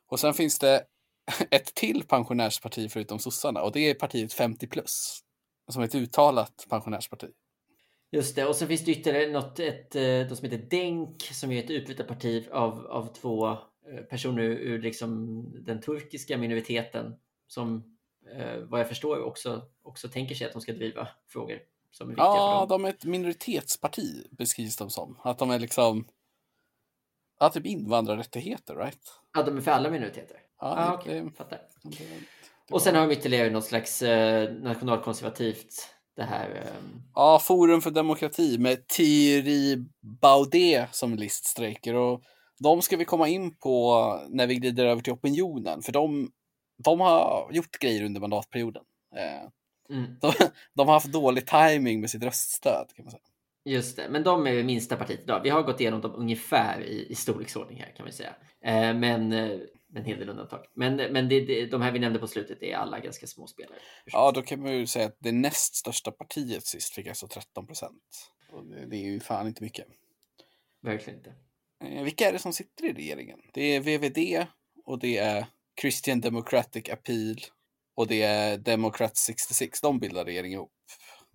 Och 0.08 0.20
sen 0.20 0.34
finns 0.34 0.60
det 0.60 0.84
ett 1.52 1.76
till 1.76 2.04
pensionärsparti 2.04 2.90
förutom 2.92 3.20
sossarna 3.20 3.62
och 3.62 3.72
det 3.72 3.90
är 3.90 3.94
partiet 3.94 4.34
50 4.34 4.68
plus. 4.68 5.20
Som 5.72 5.82
är 5.82 5.86
ett 5.86 5.96
uttalat 5.96 6.66
pensionärsparti. 6.70 7.28
Just 8.12 8.36
det, 8.36 8.46
och 8.46 8.56
så 8.56 8.68
finns 8.68 8.86
det 8.86 8.92
ytterligare 8.92 9.32
något, 9.32 9.60
ett, 9.60 9.92
de 9.92 10.36
som 10.36 10.50
heter 10.50 10.66
DENK 10.70 11.22
som 11.22 11.52
är 11.52 11.64
ett 11.64 11.70
utbytt 11.70 12.08
parti 12.08 12.48
av, 12.52 12.88
av 12.88 13.14
två 13.14 13.58
personer 14.10 14.44
ur 14.44 14.82
liksom 14.82 15.44
den 15.66 15.82
turkiska 15.82 16.38
minoriteten 16.38 17.16
som 17.48 17.98
vad 18.64 18.80
jag 18.80 18.88
förstår 18.88 19.24
också, 19.24 19.62
också 19.84 20.10
tänker 20.10 20.36
sig 20.36 20.48
att 20.48 20.54
de 20.54 20.62
ska 20.62 20.74
driva 20.74 21.08
frågor 21.28 21.60
som 21.92 22.08
är 22.08 22.12
viktiga 22.12 22.26
Ja, 22.26 22.68
för 22.70 22.76
dem. 22.76 22.82
de 22.82 22.88
är 22.88 22.94
ett 22.94 23.06
minoritetsparti 23.06 24.28
beskrivs 24.32 24.78
de 24.78 24.90
som. 24.90 25.20
Att 25.24 25.40
de 25.40 25.52
är 25.52 25.60
liksom, 25.60 26.08
ja, 27.39 27.50
typ 27.50 27.65
invandrarrättigheter, 27.65 28.75
right? 28.75 29.00
Ja, 29.34 29.44
de 29.44 29.58
är 29.58 29.62
för 29.62 29.72
alla 29.72 29.89
minoriteter. 29.89 30.38
Ja, 30.62 30.67
ah, 30.77 30.94
okej, 30.94 31.22
det- 31.22 31.32
fattar. 31.32 31.60
det- 31.84 31.89
det 32.67 32.74
Och 32.74 32.82
sen 32.82 32.96
har 32.96 33.08
de 33.08 33.13
ytterligare 33.13 33.50
något 33.50 33.65
slags 33.65 34.01
eh, 34.01 34.53
nationalkonservativt, 34.53 35.89
det 36.15 36.24
här... 36.24 36.50
ehm, 36.50 37.01
Ja, 37.15 37.39
Forum 37.39 37.82
för 37.82 37.91
demokrati 37.91 38.58
med 38.58 38.88
Thierry 38.88 39.77
Baudet 40.22 40.96
som 40.96 41.15
liststrejker. 41.15 41.94
Och 41.96 42.22
de 42.60 42.82
ska 42.82 42.98
vi 42.98 43.06
komma 43.06 43.27
in 43.27 43.58
på 43.58 44.03
när 44.29 44.48
vi 44.48 44.56
glider 44.56 44.86
över 44.86 45.01
till 45.01 45.13
opinionen. 45.13 45.82
För 45.82 45.91
de, 45.91 46.32
de 46.84 47.00
har 47.00 47.50
gjort 47.51 47.79
grejer 47.79 48.03
under 48.03 48.22
mandatperioden. 48.22 48.84
Eh, 49.15 49.96
mm, 49.98 50.15
De, 50.22 50.34
de 50.74 50.88
har 50.88 50.94
haft 50.94 51.12
dålig 51.13 51.48
timing 51.48 52.01
med 52.01 52.10
sitt 52.10 52.24
röststöd. 52.24 52.88
Kan 52.96 53.06
man 53.06 53.12
säga. 53.12 53.22
Just 53.67 53.97
det, 53.97 54.09
men 54.09 54.24
de 54.24 54.47
är 54.47 54.55
det 54.55 54.63
minsta 54.63 54.95
partiet 54.95 55.19
idag. 55.24 55.43
Vi 55.43 55.50
har 55.50 55.63
gått 55.63 55.79
igenom 55.79 56.01
dem 56.01 56.15
ungefär 56.15 56.81
i, 56.81 57.07
i 57.09 57.15
storleksordning 57.15 57.79
här 57.79 57.95
kan 57.95 58.05
vi 58.05 58.12
säga. 58.12 58.36
Eh, 58.62 58.93
men 58.93 59.33
eh, 59.33 59.59
en 59.95 60.05
hel 60.05 60.19
del 60.19 60.29
undantag. 60.29 60.65
Men, 60.74 60.95
men 60.95 61.29
det, 61.29 61.45
det, 61.45 61.65
de 61.65 61.81
här 61.81 61.91
vi 61.91 62.00
nämnde 62.00 62.19
på 62.19 62.27
slutet 62.27 62.63
är 62.63 62.75
alla 62.75 63.00
ganska 63.00 63.27
små 63.27 63.47
spelare. 63.47 63.79
Ja, 64.05 64.31
då 64.31 64.41
kan 64.41 64.62
man 64.62 64.74
ju 64.77 64.88
säga 64.88 65.05
att 65.05 65.17
det 65.19 65.31
näst 65.31 65.75
största 65.75 66.12
partiet 66.12 66.65
sist 66.65 66.93
fick 66.93 67.07
alltså 67.07 67.27
13 67.27 67.67
procent. 67.67 68.31
Det, 68.89 68.95
är 68.95 69.03
ju 69.03 69.19
fan 69.19 69.47
inte 69.47 69.63
mycket. 69.63 69.86
Verkligen 70.81 71.19
inte. 71.19 71.33
Eh, 71.83 72.03
vilka 72.03 72.27
är 72.27 72.33
det 72.33 72.39
som 72.39 72.53
sitter 72.53 72.86
i 72.86 72.93
regeringen? 72.93 73.39
Det 73.53 73.62
är 73.62 73.79
VVD 73.79 74.47
och 74.86 75.00
det 75.00 75.17
är 75.17 75.45
Christian 75.81 76.21
Democratic 76.21 76.89
Appeal 76.89 77.36
och 77.95 78.07
det 78.07 78.21
är 78.21 78.57
Democrat 78.57 79.17
66. 79.17 79.81
De 79.81 80.00
bildar 80.00 80.25
regering 80.25 80.53
ihop. 80.53 80.71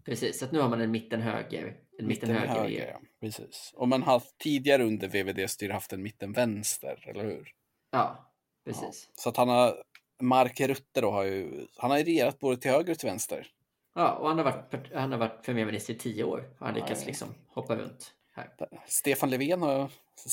Precis, 0.04 0.38
så 0.38 0.44
att 0.44 0.52
nu 0.52 0.60
har 0.60 0.68
man 0.68 0.80
en 0.80 0.90
mitten-höger. 0.90 1.76
En 2.02 2.09
mitten-höger. 2.09 2.54
höger, 2.54 2.90
ja. 2.92 3.00
Precis. 3.21 3.73
Och 3.76 3.88
man 3.88 4.02
har 4.02 4.23
tidigare 4.38 4.85
under 4.85 5.09
VVD-styre 5.09 5.73
haft 5.73 5.92
en 5.92 6.02
mitten-vänster, 6.02 7.04
eller 7.09 7.25
hur? 7.25 7.52
Ja, 7.90 8.32
precis. 8.64 9.11
Så 9.14 9.28
att 9.28 9.37
han 9.37 9.49
har, 9.49 9.82
Mark 10.21 10.61
Rutte 10.61 11.00
då 11.00 11.11
har 11.11 11.23
ju, 11.25 11.66
han 11.76 11.90
har 11.90 11.99
regerat 11.99 12.38
både 12.38 12.56
till 12.56 12.71
höger 12.71 12.92
och 12.92 12.99
till 12.99 13.09
vänster. 13.09 13.47
Ja, 13.94 14.12
och 14.12 14.28
han 14.28 14.38
har 14.38 14.44
varit, 14.44 14.92
han 14.94 15.12
har 15.12 15.18
varit 15.18 15.44
premiärminister 15.44 15.94
i 15.94 15.99
tio 15.99 16.25
år. 16.25 16.44
Han 16.59 16.68
Ja, 16.68 16.75
lyckats 16.75 17.00
ja. 17.00 17.06
liksom 17.06 17.28
hoppa 17.49 17.76
runt 17.76 18.14
här. 18.35 18.49
Stefan 18.87 19.30
Löfven 19.30 19.62
har 19.62 19.90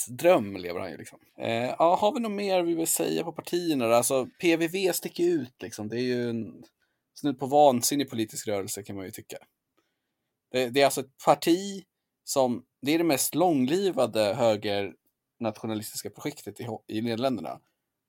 dröm 0.10 0.58
lever 0.58 0.80
han 0.80 0.92
ju 0.92 0.98
liksom. 0.98 1.20
Eh, 1.38 1.52
ja, 1.80 1.96
har 2.02 2.14
vi 2.14 2.20
något 2.20 2.32
mer 2.32 2.64
vi 2.64 2.76
vill 2.76 2.88
säga 2.88 3.24
på 3.24 3.32
partierna? 3.32 3.86
Alltså 3.86 4.28
PVV 4.42 4.92
sticker 4.94 5.24
ut 5.24 5.62
liksom. 5.62 5.90
Det 5.90 5.98
är 5.98 6.02
ju 6.04 6.30
en 6.30 6.64
snudd 7.14 7.40
på 7.40 7.46
vansinnig 7.46 8.10
politisk 8.10 8.48
rörelse 8.48 8.84
kan 8.84 8.96
man 8.96 9.06
ju 9.06 9.12
tycka. 9.12 9.38
Det, 10.52 10.70
det 10.70 10.82
är 10.82 10.86
alltså 10.86 11.02
ett 11.02 11.18
parti 11.26 11.84
som, 12.24 12.64
det 12.82 12.94
är 12.94 12.98
det 12.98 13.04
mest 13.04 13.36
långlivade 13.36 14.34
högernationalistiska 14.34 16.10
projektet 16.10 16.60
i, 16.60 16.68
i 16.88 17.02
Nederländerna. 17.02 17.60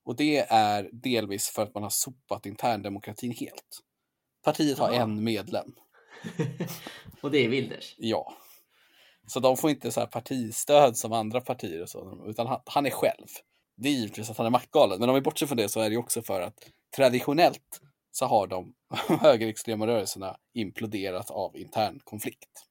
Och 0.04 0.16
det 0.16 0.38
är 0.38 0.90
delvis 0.92 1.48
för 1.48 1.62
att 1.62 1.74
man 1.74 1.82
har 1.82 1.90
sopat 1.90 2.46
interndemokratin 2.46 3.32
helt. 3.32 3.80
Partiet 4.44 4.78
har 4.78 4.92
Jaha. 4.92 5.02
en 5.02 5.24
medlem. 5.24 5.74
och 7.20 7.30
det 7.30 7.38
är 7.38 7.48
Wilders. 7.48 7.94
Ja. 7.98 8.34
Så 9.26 9.40
de 9.40 9.56
får 9.56 9.70
inte 9.70 9.92
så 9.92 10.00
här 10.00 10.06
partistöd 10.06 10.96
som 10.96 11.12
andra 11.12 11.40
partier 11.40 11.82
och 11.82 11.88
så, 11.88 12.24
utan 12.26 12.46
han, 12.46 12.60
han 12.64 12.86
är 12.86 12.90
själv. 12.90 13.26
Det 13.76 13.88
är 13.88 13.92
givetvis 13.92 14.30
att 14.30 14.36
han 14.36 14.46
är 14.46 14.50
maktgalen, 14.50 15.00
men 15.00 15.08
om 15.08 15.14
vi 15.14 15.20
bortser 15.20 15.46
från 15.46 15.56
det 15.56 15.68
så 15.68 15.80
är 15.80 15.90
det 15.90 15.96
också 15.96 16.22
för 16.22 16.40
att 16.40 16.54
traditionellt 16.96 17.80
så 18.10 18.26
har 18.26 18.46
de 18.46 18.74
högerextrema 19.20 19.86
rörelserna 19.86 20.36
imploderat 20.54 21.30
av 21.30 21.56
intern 21.56 22.00
konflikt. 22.04 22.66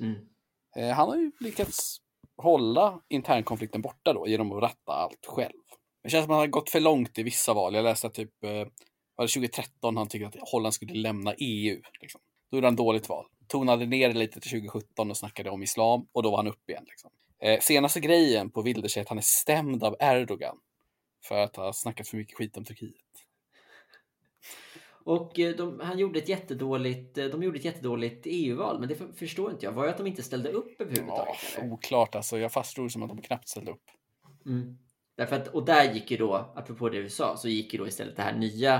Mm. 0.00 0.28
Eh, 0.76 0.96
han 0.96 1.08
har 1.08 1.16
ju 1.16 1.32
lyckats 1.40 2.00
hålla 2.36 3.00
internkonflikten 3.08 3.82
borta 3.82 4.12
då 4.12 4.28
genom 4.28 4.52
att 4.52 4.62
ratta 4.62 4.92
allt 4.92 5.26
själv. 5.26 5.62
Det 6.02 6.10
känns 6.10 6.24
som 6.24 6.30
att 6.30 6.34
han 6.34 6.40
har 6.40 6.46
gått 6.46 6.70
för 6.70 6.80
långt 6.80 7.18
i 7.18 7.22
vissa 7.22 7.54
val. 7.54 7.74
Jag 7.74 7.82
läste 7.82 8.06
att 8.06 8.14
typ 8.14 8.44
eh, 8.44 8.50
var 9.16 9.24
det 9.24 9.32
2013 9.32 9.96
han 9.96 10.08
tyckte 10.08 10.28
att 10.28 10.48
Holland 10.50 10.74
skulle 10.74 10.94
lämna 10.94 11.34
EU. 11.38 11.82
Liksom. 12.00 12.20
Då 12.50 12.56
gjorde 12.56 12.66
han 12.66 12.76
dåligt 12.76 13.08
val. 13.08 13.26
Tonade 13.46 13.86
ner 13.86 14.08
det 14.08 14.18
lite 14.18 14.40
till 14.40 14.50
2017 14.50 15.10
och 15.10 15.16
snackade 15.16 15.50
om 15.50 15.62
islam 15.62 16.06
och 16.12 16.22
då 16.22 16.30
var 16.30 16.36
han 16.36 16.46
upp 16.46 16.70
igen. 16.70 16.84
Liksom. 16.86 17.10
Eh, 17.40 17.60
senaste 17.60 18.00
grejen 18.00 18.50
på 18.50 18.62
Wilders 18.62 18.96
är 18.96 19.00
att 19.00 19.08
han 19.08 19.18
är 19.18 19.22
stämd 19.22 19.84
av 19.84 19.96
Erdogan 20.00 20.56
för 21.24 21.38
att 21.38 21.56
ha 21.56 21.72
snackat 21.72 22.08
för 22.08 22.16
mycket 22.16 22.36
skit 22.36 22.56
om 22.56 22.64
Turkiet. 22.64 22.94
Och 25.04 25.38
eh, 25.38 25.56
de, 25.56 25.80
han 25.80 25.98
gjorde 25.98 26.18
ett 26.18 26.28
jättedåligt, 26.28 27.18
eh, 27.18 27.24
de 27.26 27.42
gjorde 27.42 27.58
ett 27.58 27.64
jättedåligt 27.64 28.22
EU-val, 28.26 28.80
men 28.80 28.88
det 28.88 28.94
för- 28.94 29.12
förstår 29.12 29.50
inte 29.50 29.66
jag. 29.66 29.72
Var 29.72 29.84
det 29.84 29.90
att 29.90 29.98
de 29.98 30.06
inte 30.06 30.22
ställde 30.22 30.48
upp 30.48 30.74
Ja, 30.78 30.84
överhuvudtaget? 30.84 31.36
eller? 31.58 31.72
oklart 31.72 32.14
alltså. 32.14 32.38
Jag 32.38 32.52
fastslog 32.52 32.92
som 32.92 33.02
att 33.02 33.08
de 33.08 33.22
knappt 33.22 33.48
ställde 33.48 33.70
upp. 33.70 33.82
Mm. 34.46 34.78
Därför 35.16 35.36
att, 35.36 35.48
och 35.48 35.64
där 35.64 35.92
gick 35.94 36.10
ju 36.10 36.16
då, 36.16 36.34
apropå 36.54 36.88
det 36.88 37.02
du 37.02 37.10
sa, 37.10 37.36
så 37.36 37.48
gick 37.48 37.72
ju 37.72 37.78
då 37.78 37.86
istället 37.88 38.16
det 38.16 38.22
här 38.22 38.36
nya 38.36 38.74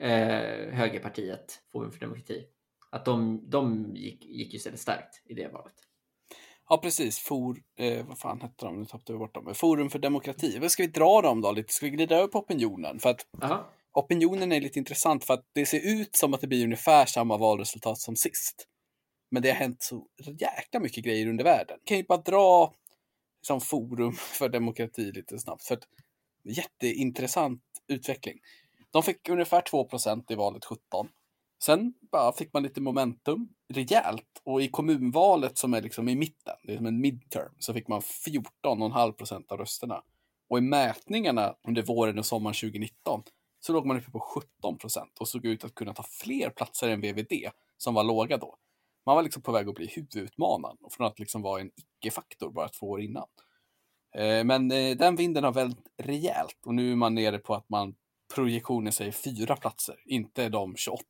eh, 0.00 0.74
högerpartiet, 0.74 1.62
Forum 1.72 1.92
för 1.92 2.00
demokrati, 2.00 2.44
att 2.90 3.04
de, 3.04 3.44
de 3.50 3.92
gick, 3.96 4.24
gick 4.24 4.52
ju 4.52 4.56
istället 4.56 4.80
starkt 4.80 5.22
i 5.24 5.34
det 5.34 5.48
valet. 5.52 5.74
Ja, 6.68 6.78
precis. 6.78 7.18
For, 7.18 7.56
eh, 7.78 8.06
vad 8.06 8.18
fan 8.18 8.40
hette 8.40 8.66
de? 8.66 8.78
Nu 8.78 8.84
tappade 8.84 9.12
vi 9.12 9.18
bort 9.18 9.34
dem. 9.34 9.54
Forum 9.54 9.90
för 9.90 9.98
demokrati. 9.98 10.58
Vad 10.60 10.70
ska 10.70 10.82
vi 10.82 10.86
dra 10.88 11.22
dem 11.22 11.40
då 11.40 11.52
lite? 11.52 11.72
Ska 11.72 11.86
vi 11.86 11.90
glida 11.90 12.16
över 12.16 12.28
på 12.28 12.38
opinionen? 12.38 12.98
För 12.98 13.10
att 13.10 13.26
Aha 13.42 13.64
opinionen 13.96 14.52
är 14.52 14.60
lite 14.60 14.78
intressant 14.78 15.24
för 15.24 15.34
att 15.34 15.44
det 15.52 15.66
ser 15.66 16.00
ut 16.00 16.16
som 16.16 16.34
att 16.34 16.40
det 16.40 16.46
blir 16.46 16.64
ungefär 16.64 17.06
samma 17.06 17.36
valresultat 17.36 17.98
som 17.98 18.16
sist. 18.16 18.68
Men 19.30 19.42
det 19.42 19.50
har 19.50 19.56
hänt 19.56 19.82
så 19.82 20.06
jäkla 20.38 20.80
mycket 20.80 21.04
grejer 21.04 21.26
under 21.26 21.44
världen. 21.44 21.78
Kan 21.84 21.96
ju 21.96 22.04
bara 22.04 22.22
dra 22.22 22.74
som 23.46 23.60
forum 23.60 24.12
för 24.38 24.48
demokrati 24.48 25.12
lite 25.12 25.38
snabbt. 25.38 25.64
För 25.64 25.74
att 25.74 25.84
jätteintressant 26.44 27.62
utveckling. 27.88 28.38
De 28.90 29.02
fick 29.02 29.28
ungefär 29.28 29.60
2% 29.60 30.32
i 30.32 30.34
valet 30.34 30.64
17. 30.64 31.08
Sen 31.62 31.94
bara 32.12 32.32
fick 32.32 32.52
man 32.52 32.62
lite 32.62 32.80
momentum 32.80 33.48
rejält 33.74 34.42
och 34.44 34.62
i 34.62 34.68
kommunvalet 34.68 35.58
som 35.58 35.74
är 35.74 35.82
liksom 35.82 36.08
i 36.08 36.16
mitten, 36.16 36.56
det 36.62 36.72
är 36.72 36.76
som 36.76 36.86
en 36.86 37.00
midterm, 37.00 37.52
så 37.58 37.74
fick 37.74 37.88
man 37.88 38.00
14,5 38.00 39.12
procent 39.12 39.52
av 39.52 39.58
rösterna. 39.58 40.02
Och 40.48 40.58
i 40.58 40.60
mätningarna 40.60 41.54
under 41.68 41.82
våren 41.82 42.18
och 42.18 42.26
sommaren 42.26 42.54
2019 42.54 43.22
så 43.66 43.72
låg 43.72 43.86
man 43.86 43.96
uppe 43.96 44.10
på 44.10 44.20
17 44.20 44.78
procent 44.78 45.18
och 45.20 45.28
såg 45.28 45.44
ut 45.44 45.64
att 45.64 45.74
kunna 45.74 45.94
ta 45.94 46.02
fler 46.02 46.50
platser 46.50 46.88
än 46.88 47.00
VVD 47.00 47.50
som 47.76 47.94
var 47.94 48.04
låga 48.04 48.36
då. 48.36 48.56
Man 49.06 49.16
var 49.16 49.22
liksom 49.22 49.42
på 49.42 49.52
väg 49.52 49.68
att 49.68 49.74
bli 49.74 49.86
huvudutmanad 49.86 50.76
och 50.80 50.92
från 50.92 51.06
att 51.06 51.18
liksom 51.18 51.42
vara 51.42 51.60
en 51.60 51.70
icke-faktor 51.76 52.50
bara 52.50 52.68
två 52.68 52.90
år 52.90 53.00
innan. 53.00 53.26
Eh, 54.16 54.44
men 54.44 54.70
eh, 54.70 54.96
den 54.96 55.16
vinden 55.16 55.44
har 55.44 55.52
vält 55.52 55.78
rejält 56.02 56.58
och 56.66 56.74
nu 56.74 56.92
är 56.92 56.96
man 56.96 57.14
nere 57.14 57.38
på 57.38 57.54
att 57.54 57.68
man 57.68 57.94
projektionen 58.34 58.92
säger 58.92 59.12
fyra 59.12 59.56
platser, 59.56 59.96
inte 60.04 60.48
de 60.48 60.76
28 60.76 61.04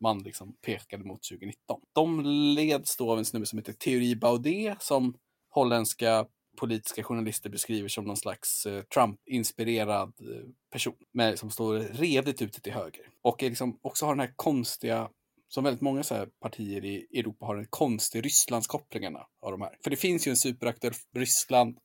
man 0.00 0.18
liksom 0.18 0.56
pekade 0.66 1.04
mot 1.04 1.22
2019. 1.22 1.80
De 1.92 2.20
leds 2.54 2.96
då 2.96 3.12
av 3.12 3.18
en 3.18 3.24
snubbe 3.24 3.46
som 3.46 3.58
heter 3.58 3.72
Thierry 3.72 4.16
Baudet 4.16 4.82
som 4.82 5.14
holländska 5.50 6.26
politiska 6.56 7.02
journalister 7.02 7.50
beskriver 7.50 7.88
som 7.88 8.04
någon 8.04 8.16
slags 8.16 8.66
eh, 8.66 8.82
Trump-inspirerad 8.82 10.12
eh, 10.20 10.48
person 10.70 10.94
med, 11.12 11.38
som 11.38 11.50
står 11.50 11.78
redigt 11.78 12.42
ute 12.42 12.60
till 12.60 12.72
höger. 12.72 13.08
Och 13.22 13.42
är 13.42 13.48
liksom 13.48 13.78
också 13.82 14.06
har 14.06 14.14
den 14.14 14.20
här 14.20 14.32
konstiga 14.36 15.08
som 15.48 15.64
väldigt 15.64 15.80
många 15.80 16.02
så 16.02 16.14
här 16.14 16.26
partier 16.40 16.84
i 16.84 17.06
Europa 17.18 17.46
har 17.46 17.56
en 17.56 17.66
konstig 17.70 18.24
Rysslandskopplingen 18.24 19.16
av 19.16 19.50
de 19.50 19.60
här. 19.60 19.76
För 19.84 19.90
det 19.90 19.96
finns 19.96 20.26
ju 20.26 20.30
en 20.30 20.36
superaktuell 20.36 20.94
Ryssland 21.14 21.78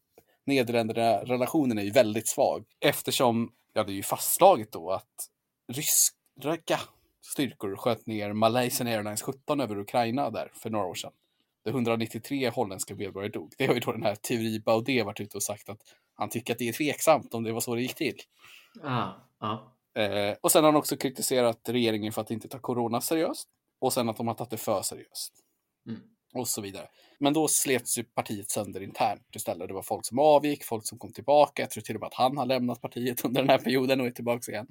Nederländerna, 0.45 1.23
relationen 1.23 1.77
är 1.77 1.83
ju 1.83 1.91
väldigt 1.91 2.27
svag 2.27 2.65
eftersom, 2.79 3.53
ja 3.73 3.83
det 3.83 3.91
är 3.91 3.95
ju 3.95 4.03
fastslaget 4.03 4.71
då 4.71 4.91
att 4.91 5.29
ryska 5.67 6.79
styrkor 7.21 7.75
sköt 7.75 8.07
ner 8.07 8.33
Malaysian 8.33 8.87
Airlines 8.87 9.21
17 9.21 9.61
över 9.61 9.79
Ukraina 9.79 10.29
där 10.29 10.51
för 10.53 10.69
några 10.69 10.85
år 10.85 10.95
sedan. 10.95 11.11
Där 11.67 11.73
193 11.73 12.49
holländska 12.49 12.95
medborgare 12.95 13.31
dog. 13.31 13.53
Det 13.57 13.67
har 13.67 13.73
ju 13.73 13.79
då 13.79 13.91
den 13.91 14.03
här 14.03 14.15
Thierry 14.15 14.59
Baudet 14.59 15.05
varit 15.05 15.19
ute 15.19 15.37
och 15.37 15.43
sagt 15.43 15.69
att 15.69 15.81
han 16.13 16.29
tycker 16.29 16.53
att 16.53 16.59
det 16.59 16.69
är 16.69 16.73
tveksamt 16.73 17.33
om 17.33 17.43
det 17.43 17.51
var 17.51 17.59
så 17.59 17.75
det 17.75 17.81
gick 17.81 17.95
till. 17.95 18.21
Ah, 18.83 19.09
ja. 19.39 19.75
Eh, 20.01 20.35
och 20.41 20.51
sen 20.51 20.63
har 20.63 20.71
han 20.71 20.79
också 20.79 20.97
kritiserat 20.97 21.69
regeringen 21.69 22.13
för 22.13 22.21
att 22.21 22.31
inte 22.31 22.47
ta 22.47 22.59
corona 22.59 23.01
seriöst. 23.01 23.47
Och 23.79 23.93
sen 23.93 24.09
att 24.09 24.17
de 24.17 24.27
har 24.27 24.33
tagit 24.33 24.51
det 24.51 24.57
för 24.57 24.81
seriöst. 24.81 25.33
Mm. 25.87 26.01
och 26.33 26.47
så 26.47 26.61
vidare. 26.61 26.87
Men 27.19 27.33
då 27.33 27.47
slets 27.47 27.97
ju 27.97 28.03
partiet 28.03 28.49
sönder 28.49 28.83
internt 28.83 29.35
istället. 29.35 29.67
Det 29.67 29.73
var 29.73 29.83
folk 29.83 30.05
som 30.05 30.19
avgick, 30.19 30.63
folk 30.63 30.87
som 30.87 30.97
kom 30.97 31.13
tillbaka. 31.13 31.61
Jag 31.61 31.69
tror 31.69 31.81
till 31.81 31.95
och 31.95 32.01
med 32.01 32.07
att 32.07 32.13
han 32.13 32.37
har 32.37 32.45
lämnat 32.45 32.81
partiet 32.81 33.21
under 33.25 33.41
den 33.41 33.49
här 33.49 33.57
perioden 33.57 34.01
och 34.01 34.07
är 34.07 34.11
tillbaka 34.11 34.51
igen. 34.51 34.67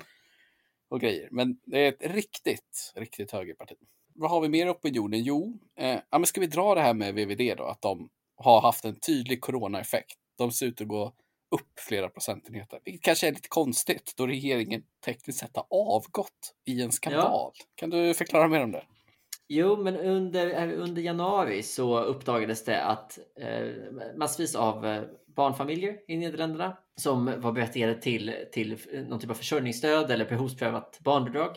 Och 0.89 1.01
grejer. 1.01 1.29
Men 1.31 1.59
det 1.65 1.79
är 1.79 1.89
ett 1.89 2.15
riktigt, 2.15 2.93
riktigt 2.95 3.33
högerparti. 3.33 3.77
Vad 4.18 4.31
har 4.31 4.40
vi 4.40 4.48
mer 4.48 4.66
i 4.66 4.70
opinionen? 4.70 5.22
Jo, 5.22 5.59
eh, 5.79 5.98
ja, 6.11 6.18
men 6.18 6.26
ska 6.26 6.40
vi 6.40 6.46
dra 6.46 6.74
det 6.74 6.81
här 6.81 6.94
med 6.94 7.14
VVD 7.14 7.57
då? 7.57 7.64
Att 7.64 7.83
de 7.83 8.09
har 8.37 8.61
haft 8.61 8.85
en 8.85 9.00
tydlig 9.00 9.40
coronaeffekt. 9.40 10.16
De 10.38 10.52
ser 10.52 10.66
ut 10.66 10.81
att 10.81 10.88
gå 10.88 11.12
upp 11.50 11.81
flera 11.88 12.09
procentenheter. 12.09 12.81
Vilket 12.85 13.02
kanske 13.02 13.29
är 13.29 13.33
lite 13.33 13.48
konstigt 13.48 14.14
då 14.16 14.26
regeringen 14.26 14.83
tekniskt 15.05 15.38
sett 15.38 15.57
har 15.57 15.66
avgått 15.70 16.55
i 16.66 16.83
en 16.83 16.92
skandal. 16.92 17.22
Ja. 17.24 17.52
Kan 17.74 17.90
du 17.90 18.14
förklara 18.14 18.48
mer 18.48 18.62
om 18.62 18.72
det? 18.72 18.83
Jo, 19.48 19.76
men 19.83 19.96
under, 19.96 20.72
under 20.72 21.02
januari 21.02 21.62
så 21.62 22.00
uppdagades 22.00 22.64
det 22.64 22.83
att 22.83 23.18
eh, 23.40 23.68
massvis 24.16 24.55
av 24.55 24.87
eh, 24.87 25.02
barnfamiljer 25.37 25.96
i 26.09 26.16
Nederländerna 26.16 26.76
som 26.96 27.40
var 27.40 27.52
berättigade 27.52 27.94
till, 27.94 28.35
till 28.52 28.79
någon 29.09 29.20
typ 29.20 29.31
av 29.31 29.35
försörjningsstöd 29.35 30.11
eller 30.11 30.24
behovsprövat 30.29 31.00
barnbidrag. 31.00 31.57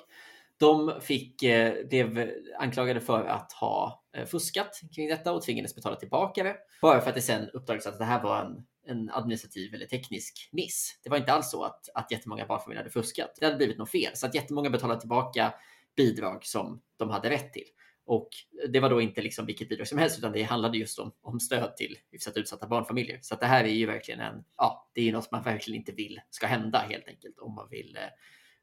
De 0.59 1.01
fick, 1.01 1.43
eh, 1.43 1.87
blev 1.87 2.31
anklagade 2.59 3.01
för 3.01 3.25
att 3.25 3.51
ha 3.51 4.03
eh, 4.15 4.25
fuskat 4.25 4.81
kring 4.95 5.07
detta 5.07 5.33
och 5.33 5.41
tvingades 5.41 5.75
betala 5.75 5.95
tillbaka 5.95 6.43
det. 6.43 6.55
Bara 6.81 7.01
för 7.01 7.09
att 7.09 7.15
det 7.15 7.21
sen 7.21 7.49
uppdagades 7.49 7.87
att 7.87 7.99
det 7.99 8.05
här 8.05 8.23
var 8.23 8.45
en, 8.45 8.65
en 8.85 9.09
administrativ 9.09 9.73
eller 9.73 9.85
teknisk 9.85 10.49
miss. 10.51 10.99
Det 11.03 11.09
var 11.09 11.17
inte 11.17 11.33
alls 11.33 11.51
så 11.51 11.63
att, 11.63 11.89
att 11.93 12.11
jättemånga 12.11 12.45
barnfamiljer 12.45 12.83
hade 12.83 12.93
fuskat. 12.93 13.37
Det 13.39 13.45
hade 13.45 13.57
blivit 13.57 13.77
något 13.77 13.91
fel. 13.91 14.11
Så 14.13 14.25
att 14.25 14.35
jättemånga 14.35 14.69
betalade 14.69 14.99
tillbaka 14.99 15.53
bidrag 15.95 16.45
som 16.45 16.81
de 16.97 17.09
hade 17.09 17.29
rätt 17.29 17.53
till. 17.53 17.67
Och 18.05 18.29
det 18.69 18.79
var 18.79 18.89
då 18.89 19.01
inte 19.01 19.21
liksom 19.21 19.45
vilket 19.45 19.69
bidrag 19.69 19.87
som 19.87 19.97
helst, 19.97 20.17
utan 20.17 20.31
det 20.31 20.43
handlade 20.43 20.77
just 20.77 20.99
om, 20.99 21.11
om 21.21 21.39
stöd 21.39 21.77
till 21.77 21.97
hyfsat 22.11 22.37
utsatta 22.37 22.67
barnfamiljer. 22.67 23.19
Så 23.21 23.35
det 23.35 23.45
här 23.45 23.63
är 23.63 23.73
ju 23.73 23.85
verkligen 23.85 24.19
en, 24.19 24.43
ja, 24.57 24.89
det 24.93 25.09
är 25.09 25.13
något 25.13 25.31
man 25.31 25.43
verkligen 25.43 25.79
inte 25.79 25.91
vill 25.91 26.21
ska 26.29 26.47
hända 26.47 26.79
helt 26.79 27.07
enkelt 27.07 27.39
om 27.39 27.55
man 27.55 27.69
vill 27.69 27.97
eh, 27.97 28.09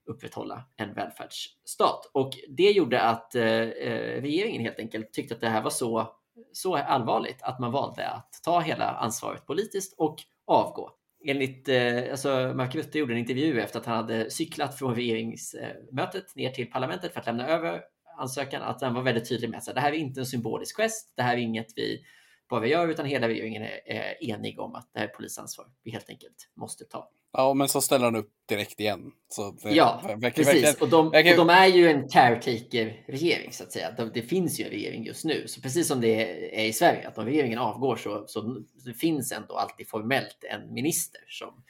upprätthålla 0.07 0.64
en 0.77 0.95
välfärdsstat. 0.95 2.11
Och 2.12 2.33
det 2.49 2.71
gjorde 2.71 3.01
att 3.01 3.35
eh, 3.35 3.45
eh, 3.45 4.23
regeringen 4.23 4.62
helt 4.62 4.79
enkelt 4.79 5.12
tyckte 5.12 5.35
att 5.35 5.40
det 5.40 5.49
här 5.49 5.62
var 5.62 5.71
så, 5.71 6.16
så 6.53 6.77
allvarligt 6.77 7.42
att 7.42 7.61
man 7.61 7.73
valde 7.73 8.09
att 8.09 8.40
ta 8.45 8.61
hela 8.61 8.90
ansvaret 8.90 9.47
politiskt 9.47 9.95
och 9.99 10.16
avgå. 10.47 10.90
Enligt, 11.25 11.69
eh, 11.69 12.11
alltså 12.11 12.53
Mark 12.55 12.75
Rutte 12.75 12.99
gjorde 12.99 13.14
en 13.14 13.19
intervju 13.19 13.61
efter 13.61 13.79
att 13.79 13.87
han 13.87 13.97
hade 13.97 14.31
cyklat 14.31 14.79
från 14.79 14.95
regeringsmötet 14.95 16.37
ner 16.37 16.51
till 16.51 16.71
parlamentet 16.71 17.12
för 17.12 17.21
att 17.21 17.27
lämna 17.27 17.49
över 17.49 17.81
ansökan 18.19 18.62
att 18.62 18.81
han 18.81 18.95
var 18.95 19.03
väldigt 19.03 19.29
tydlig 19.29 19.51
med 19.51 19.59
att 19.59 19.75
det 19.75 19.81
här 19.81 19.92
är 19.92 19.97
inte 19.97 20.21
en 20.21 20.27
symbolisk 20.27 20.77
gest. 20.77 21.12
Det 21.16 21.23
här 21.23 21.37
är 21.37 21.40
inget 21.40 21.73
vi 21.77 22.05
bara 22.49 22.66
gör, 22.66 22.88
utan 22.88 23.07
hela 23.07 23.29
regeringen 23.29 23.62
är, 23.62 23.81
är 23.87 24.25
enig 24.31 24.61
om 24.61 24.75
att 24.75 24.90
det 24.92 24.99
här 24.99 25.07
är 25.07 25.11
polisansvar 25.11 25.66
vi 25.83 25.90
helt 25.90 26.11
enkelt 26.11 26.51
måste 26.55 26.85
ta. 26.85 27.11
Ja, 27.37 27.55
men 27.55 27.68
så 27.68 27.81
ställer 27.81 28.05
han 28.05 28.16
upp 28.16 28.31
direkt 28.49 28.81
igen. 28.81 29.12
Så 29.29 29.51
det, 29.62 29.70
ja, 29.70 30.01
verkar, 30.05 30.31
precis. 30.31 30.46
Verkligen, 30.46 30.75
och, 30.81 30.88
de, 30.88 31.11
verkar... 31.11 31.31
och 31.31 31.37
de 31.37 31.51
är 31.51 31.66
ju 31.66 31.88
en 31.88 32.09
caretaker-regering 32.09 33.53
så 33.53 33.64
att 33.64 33.72
säga. 33.72 33.90
Det, 33.90 34.11
det, 34.14 34.22
finns 34.22 34.61
ju 34.61 34.64
en 34.64 34.70
regering 34.70 35.05
just 35.05 35.25
nu. 35.25 35.44
Så 35.49 35.61
precis 35.61 35.88
som 35.88 36.01
det 36.01 36.61
är 36.61 36.64
i 36.64 36.72
Sverige, 36.72 37.09
att 37.09 37.18
om 37.18 37.25
regeringen 37.25 37.59
avgår 37.59 37.96
så, 37.96 38.25
så 38.27 38.64
det 38.85 38.94
finns 38.94 39.33
ändå 39.33 39.57
alltid 39.57 39.88
formellt 39.88 40.44
en 40.51 40.75
minister 40.75 41.20
som 41.29 41.62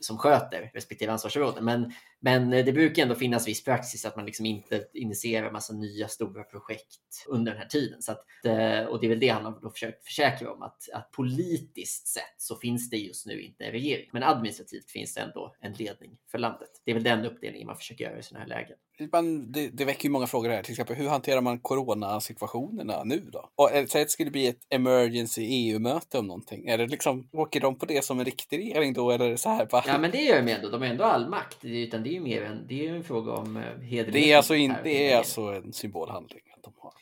som 0.00 0.18
sköter 0.18 0.70
respektive 0.74 1.12
ansvarsområde. 1.12 1.60
Men, 1.60 1.92
men 2.20 2.50
det 2.50 2.72
brukar 2.72 3.02
ändå 3.02 3.14
finnas 3.14 3.48
viss 3.48 3.64
praxis 3.64 4.04
att 4.04 4.16
man 4.16 4.26
liksom 4.26 4.46
inte 4.46 4.84
initierar 4.94 5.52
massa 5.52 5.72
nya 5.72 6.08
stora 6.08 6.44
projekt 6.44 7.26
under 7.28 7.52
den 7.52 7.60
här 7.60 7.68
tiden. 7.68 8.02
Så 8.02 8.12
att, 8.12 8.24
eh, 8.44 8.84
och 8.84 9.00
det 9.00 9.06
är 9.06 9.08
väl 9.08 9.20
det 9.20 9.28
han 9.28 9.44
har 9.44 9.58
då 9.62 9.70
försökt 9.70 10.04
försäkra 10.04 10.52
om 10.52 10.62
att, 10.62 10.88
att 10.92 11.10
politiskt 11.10 12.08
sett 12.08 12.34
så 12.36 12.56
finns 12.56 12.90
det 12.90 12.96
just 12.96 13.26
nu 13.26 13.42
inte 13.42 13.64
en 13.64 13.72
regering. 13.72 14.10
Men 14.12 14.22
administrativt 14.22 14.90
finns 14.90 15.14
det 15.14 15.20
ändå 15.20 15.54
en 15.60 15.72
ledning 15.72 16.18
för 16.30 16.38
landet. 16.38 16.70
Det 16.84 16.90
är 16.90 16.94
väl 16.94 17.04
den 17.04 17.24
uppdelningen 17.24 17.66
man 17.66 17.76
försöker 17.76 18.04
göra 18.04 18.18
i 18.18 18.22
sådana 18.22 18.42
här 18.42 18.48
lägen. 18.48 18.76
Man, 19.12 19.52
det, 19.52 19.68
det 19.68 19.84
väcker 19.84 20.04
ju 20.04 20.10
många 20.10 20.26
frågor 20.26 20.50
här. 20.50 20.62
Till 20.62 20.72
exempel, 20.72 20.96
hur 20.96 21.08
hanterar 21.08 21.40
man 21.40 21.58
coronasituationerna 21.58 23.04
nu 23.04 23.20
då? 23.32 23.50
Och, 23.54 23.72
eh, 23.72 23.86
säg 23.86 24.02
att 24.02 24.08
det 24.08 24.12
skulle 24.12 24.30
bli 24.30 24.46
ett 24.46 24.60
emergency 24.70 25.42
EU-möte 25.42 26.18
om 26.18 26.26
någonting. 26.26 26.68
Är 26.68 26.78
det 26.78 26.86
liksom, 26.86 27.28
åker 27.32 27.60
de 27.60 27.78
på 27.78 27.86
det 27.86 28.04
som 28.04 28.18
en 28.18 28.24
riktig 28.24 28.58
regering 28.58 28.92
då? 28.92 29.10
Eller 29.10 29.36
så 29.36 29.48
här, 29.48 29.66
bara... 29.66 29.82
Ja, 29.86 29.98
men 29.98 30.10
det 30.10 30.22
gör 30.22 30.42
de 30.42 30.52
ändå. 30.52 30.68
De 30.68 30.82
har 30.82 30.88
ändå 30.88 31.04
all 31.04 31.28
makt. 31.28 31.64
Utan 31.64 32.02
det 32.08 32.12
är 32.12 32.14
ju 32.14 32.20
mer 32.20 32.42
en, 32.42 32.66
det 32.66 32.86
är 32.86 32.92
en 32.92 33.04
fråga 33.04 33.32
om 33.32 33.56
eh, 33.56 33.62
hederlighet. 33.62 34.12
Det 34.12 34.32
är 34.32 34.36
alltså, 34.36 34.54
in, 34.54 34.74
det 34.84 35.12
är 35.12 35.18
alltså 35.18 35.40
en 35.40 35.72
symbolhandling. 35.72 36.42
Att 36.56 36.62
de 36.62 36.72
har, 36.78 36.92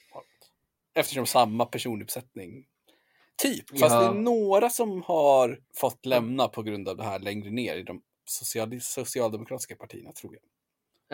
eftersom 0.95 1.27
samma 1.27 1.66
personuppsättning 1.66 2.66
Typ, 3.37 3.79
fast 3.79 3.95
ja. 3.95 4.01
det 4.01 4.07
är 4.07 4.14
några 4.14 4.71
som 4.71 5.03
har 5.03 5.61
fått 5.75 6.07
lämna 6.07 6.49
på 6.49 6.62
grund 6.62 6.88
av 6.88 6.97
det 6.97 7.03
här 7.03 7.19
längre 7.19 7.51
ner 7.51 7.77
i 7.77 7.83
de 7.83 8.03
social, 8.25 8.81
socialdemokratiska 8.81 9.77
partierna 9.77 10.12
tror 10.12 10.35
jag. 10.35 10.42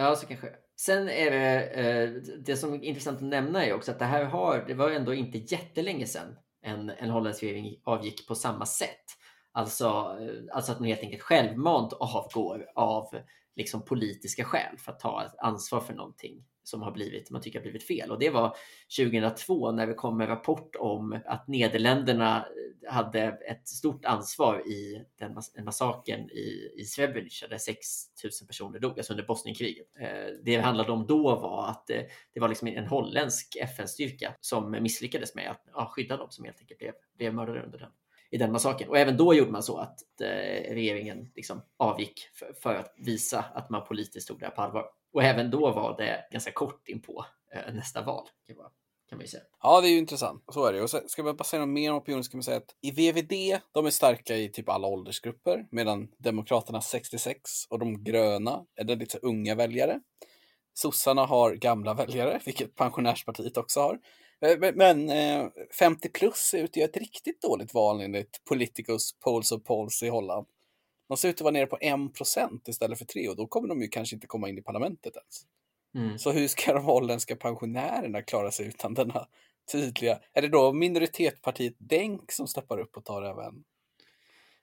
Ja, 0.04 0.16
så 0.16 0.26
kanske. 0.26 0.48
Sen 0.76 1.08
är 1.08 1.30
det, 1.30 1.66
eh, 1.66 2.10
det 2.38 2.56
som 2.56 2.74
är 2.74 2.84
intressant 2.84 3.16
att 3.16 3.24
nämna 3.24 3.66
är 3.66 3.74
också 3.74 3.90
att 3.90 3.98
det 3.98 4.04
här 4.04 4.24
har, 4.24 4.64
det 4.68 4.74
var 4.74 4.90
ändå 4.90 5.14
inte 5.14 5.38
jättelänge 5.38 6.06
sedan 6.06 6.36
en, 6.62 6.90
en 6.90 7.10
holländsk 7.10 7.42
regering 7.42 7.80
avgick 7.84 8.28
på 8.28 8.34
samma 8.34 8.66
sätt. 8.66 9.04
Alltså, 9.52 9.86
eh, 10.20 10.56
alltså 10.56 10.72
att 10.72 10.80
man 10.80 10.88
helt 10.88 11.00
enkelt 11.00 11.22
självmant 11.22 11.92
avgår 11.92 12.66
av 12.74 13.16
liksom 13.56 13.84
politiska 13.84 14.44
skäl 14.44 14.78
för 14.78 14.92
att 14.92 15.00
ta 15.00 15.30
ansvar 15.38 15.80
för 15.80 15.94
någonting 15.94 16.44
som 16.62 16.82
har 16.82 16.90
blivit, 16.90 17.30
man 17.30 17.42
tycker 17.42 17.58
har 17.58 17.62
blivit 17.62 17.86
fel. 17.86 18.10
Och 18.10 18.18
det 18.18 18.30
var 18.30 18.56
2002 18.98 19.72
när 19.72 19.86
det 19.86 19.94
kom 19.94 20.20
en 20.20 20.26
rapport 20.26 20.76
om 20.76 21.20
att 21.26 21.48
Nederländerna 21.48 22.36
eh, 22.36 22.92
hade 22.92 23.22
ett 23.22 23.68
stort 23.68 24.04
ansvar 24.04 24.68
i 24.68 25.04
den 25.18 25.34
mas 25.34 25.56
massakern 25.64 26.30
i, 26.30 26.74
i 26.76 26.84
Srebrenica 26.84 27.48
där 27.48 27.58
6 27.58 27.78
000 28.24 28.30
personer 28.46 28.78
dog, 28.78 28.98
alltså 28.98 29.12
under 29.12 29.24
Bosnienkriget. 29.24 29.86
Eh, 30.00 30.08
det 30.44 30.56
det 30.56 30.60
handlade 30.60 30.92
om 30.92 31.06
då 31.06 31.22
var 31.22 31.68
att 31.68 31.90
eh, 31.90 32.02
det 32.34 32.40
var 32.40 32.48
liksom 32.48 32.68
en 32.68 32.86
holländsk 32.86 33.56
FN-styrka 33.60 34.34
som 34.40 34.70
misslyckades 34.70 35.34
med 35.34 35.50
att 35.50 35.62
ja, 35.72 35.92
skydda 35.96 36.16
dem 36.16 36.30
som 36.30 36.44
helt 36.44 36.60
enkelt 36.60 36.78
blev, 36.78 36.92
blev 37.16 37.34
mördade 37.34 37.62
under 37.62 37.78
den 37.78 37.90
i 38.32 38.38
den 38.38 38.52
massakern. 38.52 38.88
Och 38.88 38.98
även 38.98 39.16
då 39.16 39.34
gjorde 39.34 39.50
man 39.50 39.62
så 39.62 39.76
att 39.76 39.98
eh, 40.20 40.74
regeringen 40.74 41.30
liksom 41.34 41.62
avgick 41.76 42.20
för, 42.34 42.52
för, 42.62 42.74
att 42.74 42.94
visa 42.96 43.44
att 43.54 43.70
man 43.70 43.84
politiskt 43.84 44.28
tog 44.28 44.38
det 44.38 44.46
här 44.46 44.52
på 44.52 44.62
allvar. 44.62 44.84
Och 45.12 45.22
även 45.22 45.50
då 45.50 45.70
var 45.70 45.96
det 45.96 46.28
ganska 46.30 46.52
kort 46.52 46.88
in 46.88 47.02
på 47.02 47.26
eh, 47.54 47.74
nästa 47.74 48.02
val. 48.02 48.28
Kan 48.46 48.56
man, 49.18 49.20
ju 49.20 49.28
säga. 49.28 49.42
Ja, 49.62 49.80
det 49.80 49.88
är 49.88 49.90
ju 49.90 49.98
intressant. 49.98 50.44
Så 50.52 50.66
är 50.66 50.72
det. 50.72 50.82
Och 50.82 50.90
så, 50.90 51.00
ska 51.06 51.22
man 51.22 51.36
bara 51.36 51.44
säga 51.44 51.60
något 51.60 51.74
mer 51.74 51.90
om 51.90 51.96
opinionen 51.96 52.24
ska 52.24 52.36
man 52.36 52.44
säga 52.44 52.56
att 52.56 52.76
i 52.80 52.90
VVD, 52.90 53.60
de 53.72 53.86
är 53.86 53.90
starka 53.90 54.36
i 54.36 54.48
typ 54.48 54.68
alla 54.68 54.88
åldersgrupper, 54.88 55.66
medan 55.70 56.08
Demokraterna 56.18 56.80
66 56.80 57.40
och 57.68 57.78
de 57.78 58.04
gröna 58.04 58.64
är 58.76 58.84
det 58.84 58.94
lite 58.94 59.18
unga 59.18 59.54
väljare. 59.54 60.00
Sossarna 60.74 61.26
har 61.26 61.54
gamla 61.54 61.94
väljare, 61.94 62.40
vilket 62.44 62.74
pensionärspartiet 62.74 63.56
också 63.56 63.80
har. 63.80 63.98
Eh, 64.42 64.72
men 64.74 65.10
eh, 65.10 65.48
50 65.78 66.08
plus 66.08 66.54
utgör 66.54 66.84
ett 66.84 66.96
riktigt 66.96 67.42
dåligt 67.42 67.74
val 67.74 68.00
enligt 68.00 68.44
Politicus 68.44 69.12
Polls 69.12 69.52
of 69.52 69.62
Polls 69.64 70.02
i 70.02 70.08
Holland. 70.08 70.46
De 71.08 71.16
ser 71.16 71.28
ut 71.28 71.34
att 71.34 71.40
vara 71.40 71.52
nere 71.52 71.66
på 71.66 71.78
1 71.80 72.68
istället 72.68 72.98
för 72.98 73.04
3 73.04 73.28
och 73.28 73.36
då 73.36 73.46
kommer 73.46 73.68
de 73.68 73.82
ju 73.82 73.88
kanske 73.88 74.16
inte 74.16 74.26
komma 74.26 74.48
in 74.48 74.58
i 74.58 74.62
parlamentet 74.62 75.16
ens. 75.16 75.46
Mm. 75.94 76.18
Så 76.18 76.30
hur 76.30 76.48
ska 76.48 76.72
de 76.74 76.84
holländska 76.84 77.36
pensionärerna 77.36 78.22
klara 78.22 78.50
sig 78.50 78.66
utan 78.66 78.94
denna 78.94 79.26
tydliga... 79.72 80.18
Är 80.32 80.42
det 80.42 80.48
då 80.48 80.72
minoritetspartiet 80.72 81.74
Denk 81.78 82.32
som 82.32 82.46
steppar 82.46 82.78
upp 82.78 82.96
och 82.96 83.04
tar 83.04 83.22
även... 83.22 83.64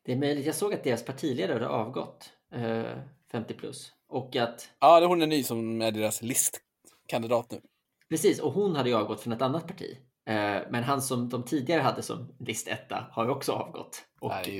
Det 0.06 0.12
är 0.12 0.18
möjligt. 0.18 0.46
Jag 0.46 0.56
såg 0.56 0.74
att 0.74 0.84
deras 0.84 1.06
partiledare 1.06 1.64
har 1.64 1.72
avgått, 1.72 2.34
eh, 2.54 2.98
50 3.32 3.54
plus. 3.54 3.94
Och 4.08 4.36
att... 4.36 4.70
Ja, 4.80 5.06
hon 5.08 5.22
är 5.22 5.28
ny 5.28 5.44
som 5.44 5.82
är 5.82 5.92
deras 5.92 6.22
listkandidat 6.22 7.52
nu. 7.52 7.62
Precis, 8.10 8.40
och 8.40 8.54
hon 8.54 8.76
hade 8.76 8.90
ju 8.90 8.96
avgått 8.96 9.22
från 9.22 9.34
ett 9.34 9.42
annat 9.42 9.68
parti. 9.68 9.98
Eh, 10.30 10.62
men 10.70 10.84
han 10.84 11.02
som 11.02 11.30
de 11.30 11.44
tidigare 11.44 11.82
hade 11.82 12.02
som 12.02 12.36
listetta 12.40 13.08
har 13.12 13.30
också 13.30 13.52
avgått. 13.52 14.06
Och, 14.20 14.30
Nej, 14.30 14.44
det 14.46 14.58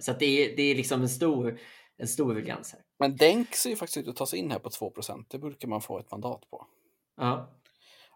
så 0.00 0.12
det 0.12 0.24
är, 0.26 0.56
det 0.56 0.62
är 0.62 0.74
liksom 0.74 1.02
en 1.02 1.08
stor, 1.08 1.58
en 1.96 2.08
stor 2.08 2.34
ruljans 2.34 2.72
här. 2.72 2.80
Men 2.98 3.16
Denk 3.16 3.54
ser 3.54 3.70
ju 3.70 3.76
faktiskt 3.76 3.96
ut 3.96 4.08
att 4.08 4.16
ta 4.16 4.26
sig 4.26 4.38
in 4.38 4.50
här 4.50 4.58
på 4.58 4.68
2% 4.68 5.24
Det 5.28 5.38
brukar 5.38 5.68
man 5.68 5.80
få 5.80 5.98
ett 5.98 6.10
mandat 6.10 6.50
på. 6.50 6.66
Ja. 7.16 7.50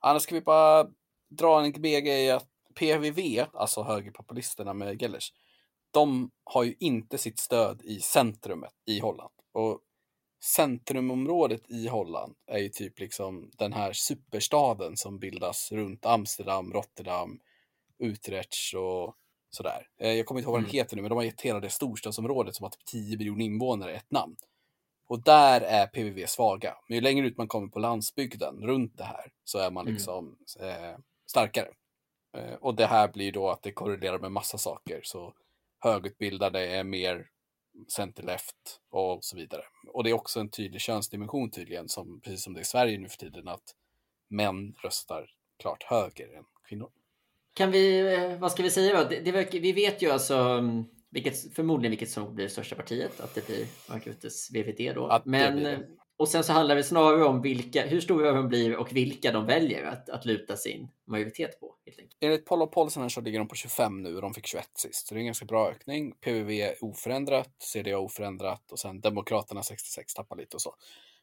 Annars 0.01 0.23
ska 0.23 0.35
vi 0.35 0.41
bara 0.41 0.87
dra 1.31 1.65
en 1.65 1.73
BG 1.73 2.31
att 2.31 2.49
PVV, 2.75 3.45
alltså 3.53 3.83
högerpopulisterna 3.83 4.75
med 4.75 5.03
Gellers, 5.03 5.33
de 5.91 6.31
har 6.45 6.65
ju 6.65 6.75
inte 6.79 7.19
sitt 7.19 7.39
stöd 7.39 7.83
i 7.85 8.01
centrumet 8.01 8.73
i 8.87 9.01
Holland. 9.01 9.33
Och 9.53 9.81
centrumområdet 10.41 11.71
i 11.71 11.89
Holland 11.89 12.35
är 12.47 12.59
ju 12.59 12.69
typ 12.69 13.01
liksom 13.01 13.51
den 13.59 13.73
här 13.73 13.93
superstaden 13.93 14.97
som 14.97 15.19
bildas 15.19 15.73
runt 15.73 16.07
Amsterdam, 16.07 16.73
Rotterdam, 16.73 17.41
Utrecht 17.99 18.55
och 18.77 19.17
sådär. 19.51 19.89
Eh, 20.01 20.13
jag 20.13 20.27
kommer 20.27 20.41
inte 20.41 20.47
ihåg 20.47 20.53
vad 20.53 20.61
den 20.61 20.71
mm. 20.71 20.77
heter 20.77 20.97
nu, 20.97 21.03
men 21.03 21.09
de 21.09 21.15
har 21.15 21.25
gett 21.25 21.41
hela 21.41 21.61
det 21.61 21.71
storstadsområdet 21.71 22.55
som 22.55 22.65
har 22.65 22.71
typ 22.71 22.85
10 22.85 23.19
miljoner 23.19 23.45
invånare 23.45 23.93
ett 23.93 24.11
namn. 24.11 24.37
Och 25.09 25.23
där 25.23 25.61
är 25.61 25.87
PVV 25.87 26.27
svaga. 26.27 26.77
Men 26.89 26.95
ju 26.95 27.01
längre 27.01 27.27
ut 27.27 27.37
man 27.37 27.49
kommer 27.49 27.69
på 27.69 27.79
landsbygden 27.79 28.67
runt 28.67 28.99
det 28.99 29.05
här 29.05 29.33
så 29.45 29.59
är 29.59 29.71
man 29.71 29.83
mm. 29.83 29.95
liksom 29.95 30.37
mm. 30.61 30.85
eh, 30.85 30.99
starkare. 31.27 31.69
Eh, 32.37 32.55
och 32.55 32.75
det 32.75 32.87
här 32.87 33.09
blir 33.09 33.33
då 33.33 33.51
att 33.51 33.63
det 33.63 33.73
korrelerar 33.73 34.19
med 34.19 34.33
massa 34.33 34.59
saker. 34.59 35.01
Så 35.05 35.35
högutbildade 35.79 36.67
är 36.67 36.85
mer 36.85 37.27
center-left 37.89 38.81
och 38.91 39.25
så 39.25 39.37
vidare. 39.37 39.63
Och 39.93 40.05
det 40.05 40.11
är 40.11 40.15
också 40.15 40.41
en 40.41 40.51
tydlig 40.51 40.81
könsdimension 40.81 41.51
tydligen, 41.51 41.89
som, 41.89 42.21
precis 42.21 42.45
som 42.45 42.55
det 42.55 42.59
är 42.61 42.63
i 42.63 42.65
Sverige 42.65 42.99
nu 42.99 43.09
för 43.09 43.17
tiden, 43.17 43.49
att 43.49 43.75
män 44.31 44.75
röstar 44.83 45.31
klart 45.59 45.83
höger 45.83 46.37
än 46.37 46.45
kvinnor. 46.69 46.91
Kan 47.55 47.71
vi, 47.71 48.15
eh, 48.15 48.39
vad 48.39 48.53
ska 48.53 48.63
vi 48.63 48.71
säga 48.71 49.03
då? 49.03 49.09
Det, 49.09 49.21
det 49.21 49.33
verkar, 49.33 49.59
vi 49.59 49.73
vet 49.73 50.03
ju 50.03 50.11
alltså 50.11 50.35
mm, 50.35 50.85
vilket, 51.11 51.55
förmodligen 51.55 51.91
vilket 51.91 52.11
som 52.11 52.35
blir 52.35 52.49
största 52.49 52.77
partiet, 52.77 53.21
att 53.21 53.35
det 53.35 53.47
blir 53.47 53.67
Marcus 53.89 54.51
VVD 54.51 54.95
då. 54.95 55.07
Att 55.07 55.25
det 55.25 55.31
Men, 55.31 55.57
blir 55.57 55.65
det 55.65 55.87
och 56.19 56.29
sen 56.29 56.45
så 56.45 56.53
handlar 56.53 56.77
det 56.77 56.85
snarare 56.85 57.25
om 57.25 57.43
vilka, 57.43 57.87
hur 57.87 58.01
stora 58.01 58.33
de 58.33 58.49
blir 58.49 58.77
och 58.77 58.97
vilka 58.97 59.33
de 59.33 59.47
väljer 59.47 59.85
att, 59.85 60.09
att 60.09 60.25
luta 60.25 60.57
sin 60.57 60.89
majoritet 61.07 61.61
på. 61.61 61.75
Helt 61.87 61.99
enkelt. 61.99 62.17
Enligt 62.21 62.47
Poll 62.47 62.63
och 62.63 62.73
Polsen 62.73 63.03
här 63.03 63.09
så 63.09 63.21
ligger 63.21 63.39
de 63.39 63.49
på 63.49 63.55
25 63.55 64.03
nu 64.03 64.17
och 64.17 64.23
de 64.23 64.35
fick 64.35 64.47
21 64.47 64.69
sist. 64.75 65.07
Så 65.07 65.15
det 65.15 65.19
är 65.19 65.21
en 65.21 65.27
ganska 65.27 65.47
bra 65.47 65.71
ökning. 65.71 66.13
PVV 66.13 66.51
är 66.51 66.85
oförändrat, 66.85 67.51
CDA 67.59 67.99
oförändrat 67.99 68.73
och 68.73 68.79
sen 68.79 69.01
Demokraterna 69.01 69.63
66 69.63 70.15
tappar 70.15 70.37
lite 70.37 70.57
och 70.57 70.63
så. 70.63 70.75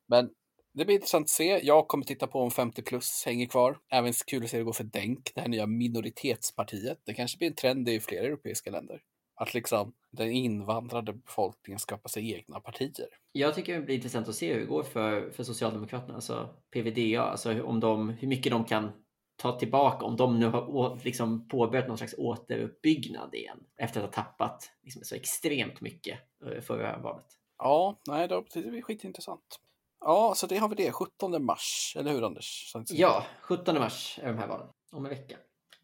Men 0.08 0.30
det 0.74 0.86
blir 0.86 0.96
intressant 0.96 1.24
att 1.24 1.30
se. 1.30 1.60
Jag 1.64 1.88
kommer 1.88 2.06
titta 2.06 2.28
på 2.28 2.40
om 2.40 2.52
50 2.52 2.82
plus 2.82 3.24
hänger 3.26 3.46
kvar. 3.46 3.78
Även 3.92 4.14
kul 4.28 4.44
att 4.44 4.50
se 4.50 4.58
det 4.58 4.64
gå 4.64 4.74
för 4.74 4.84
DENK, 4.84 5.32
det 5.36 5.42
här 5.42 5.48
nya 5.48 5.68
minoritetspartiet. 5.68 7.00
Det 7.06 7.14
kanske 7.14 7.38
blir 7.38 7.48
en 7.48 7.56
trend 7.56 7.90
i 7.90 8.00
flera 8.00 8.26
europeiska 8.26 8.72
länder. 8.72 9.02
Att 9.36 9.54
liksom 9.54 9.94
den 10.12 10.32
invandrade 10.32 11.14
befolkningen 11.14 11.80
skapar 11.80 12.10
sig 12.10 12.34
egna 12.34 12.60
partier. 12.60 13.08
Jag 13.32 13.56
tycker 13.56 13.76
det 13.76 13.82
blir 13.82 13.96
intressant 13.96 14.28
att 14.28 14.36
se 14.36 14.54
hur 14.54 14.60
det 14.60 14.66
går 14.66 14.84
för, 14.84 15.30
för 15.32 15.44
Socialdemokraterna, 15.44 16.16
alltså 16.16 16.50
PVDA, 16.74 17.24
alltså 17.24 17.64
om 17.64 17.80
de, 17.80 18.10
hur 18.10 18.28
mycket 18.28 18.52
de 18.52 18.66
kan 18.66 18.92
ta 19.36 19.60
tillbaka, 19.60 20.06
om 20.06 20.16
de 20.16 20.40
nu 20.40 20.48
har 20.48 20.76
å, 20.76 21.00
liksom 21.04 21.48
påbörjat 21.48 21.88
någon 21.88 21.98
slags 21.98 22.16
återuppbyggnad 22.18 23.36
igen 23.36 23.64
efter 23.78 24.04
att 24.04 24.16
ha 24.16 24.24
tappat 24.24 24.72
liksom, 24.84 25.04
så 25.04 25.16
extremt 25.16 25.82
mycket 25.82 26.20
eh, 26.46 26.62
förra 26.62 26.98
valet. 26.98 27.26
Ja, 27.58 28.00
nej, 28.08 28.28
då, 28.28 28.46
det 28.54 28.62
blir 28.62 28.82
skitintressant. 28.82 29.60
Ja, 30.00 30.34
så 30.36 30.48
det 30.48 30.58
har 30.58 30.70
vi 30.70 30.76
det. 30.76 30.92
17 30.92 31.46
mars, 31.46 31.96
eller 32.00 32.12
hur 32.12 32.26
Anders? 32.26 32.76
Ja, 32.90 33.26
17 33.42 33.76
mars 33.76 34.20
är 34.22 34.28
de 34.28 34.38
här 34.38 34.48
valen, 34.48 34.68
om 34.92 35.06
en 35.06 35.10
vecka. 35.10 35.38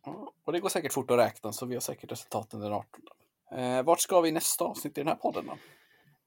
Ja, 0.05 0.33
Och 0.43 0.53
det 0.53 0.59
går 0.59 0.69
säkert 0.69 0.93
fort 0.93 1.11
att 1.11 1.17
räkna, 1.17 1.51
så 1.51 1.65
vi 1.65 1.75
har 1.75 1.81
säkert 1.81 2.11
resultaten 2.11 2.59
den 2.59 2.73
18. 2.73 3.01
Eh, 3.51 3.83
vart 3.83 3.99
ska 3.99 4.21
vi 4.21 4.29
i 4.29 4.31
nästa 4.31 4.65
avsnitt 4.65 4.97
i 4.97 5.01
den 5.01 5.07
här 5.07 5.15
podden 5.15 5.45
då? 5.45 5.57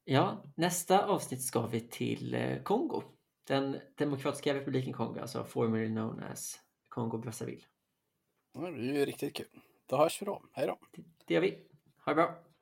Ja, 0.04 0.44
nästa 0.56 1.06
avsnitt 1.06 1.42
ska 1.42 1.66
vi 1.66 1.80
till 1.80 2.34
eh, 2.34 2.62
Kongo. 2.62 3.02
Den 3.46 3.80
demokratiska 3.98 4.54
republiken 4.54 4.92
Kongo, 4.92 5.20
alltså 5.20 5.44
formerly 5.44 5.88
known 5.88 6.22
as 6.22 6.60
Kongo 6.88 7.18
Brazzaville. 7.18 7.64
Ja, 8.54 8.60
det 8.60 8.66
är 8.66 8.94
ju 8.94 9.04
riktigt 9.04 9.37
kul. 9.37 9.46
Då 9.87 9.96
hörs 9.96 10.22
vi 10.22 10.26
då. 10.26 10.42
Hej 10.52 10.66
då! 10.66 10.78
Det 11.26 11.34
gör 11.34 11.40
vi. 11.40 11.58
Ha 12.04 12.12
det 12.12 12.14
bra! 12.14 12.53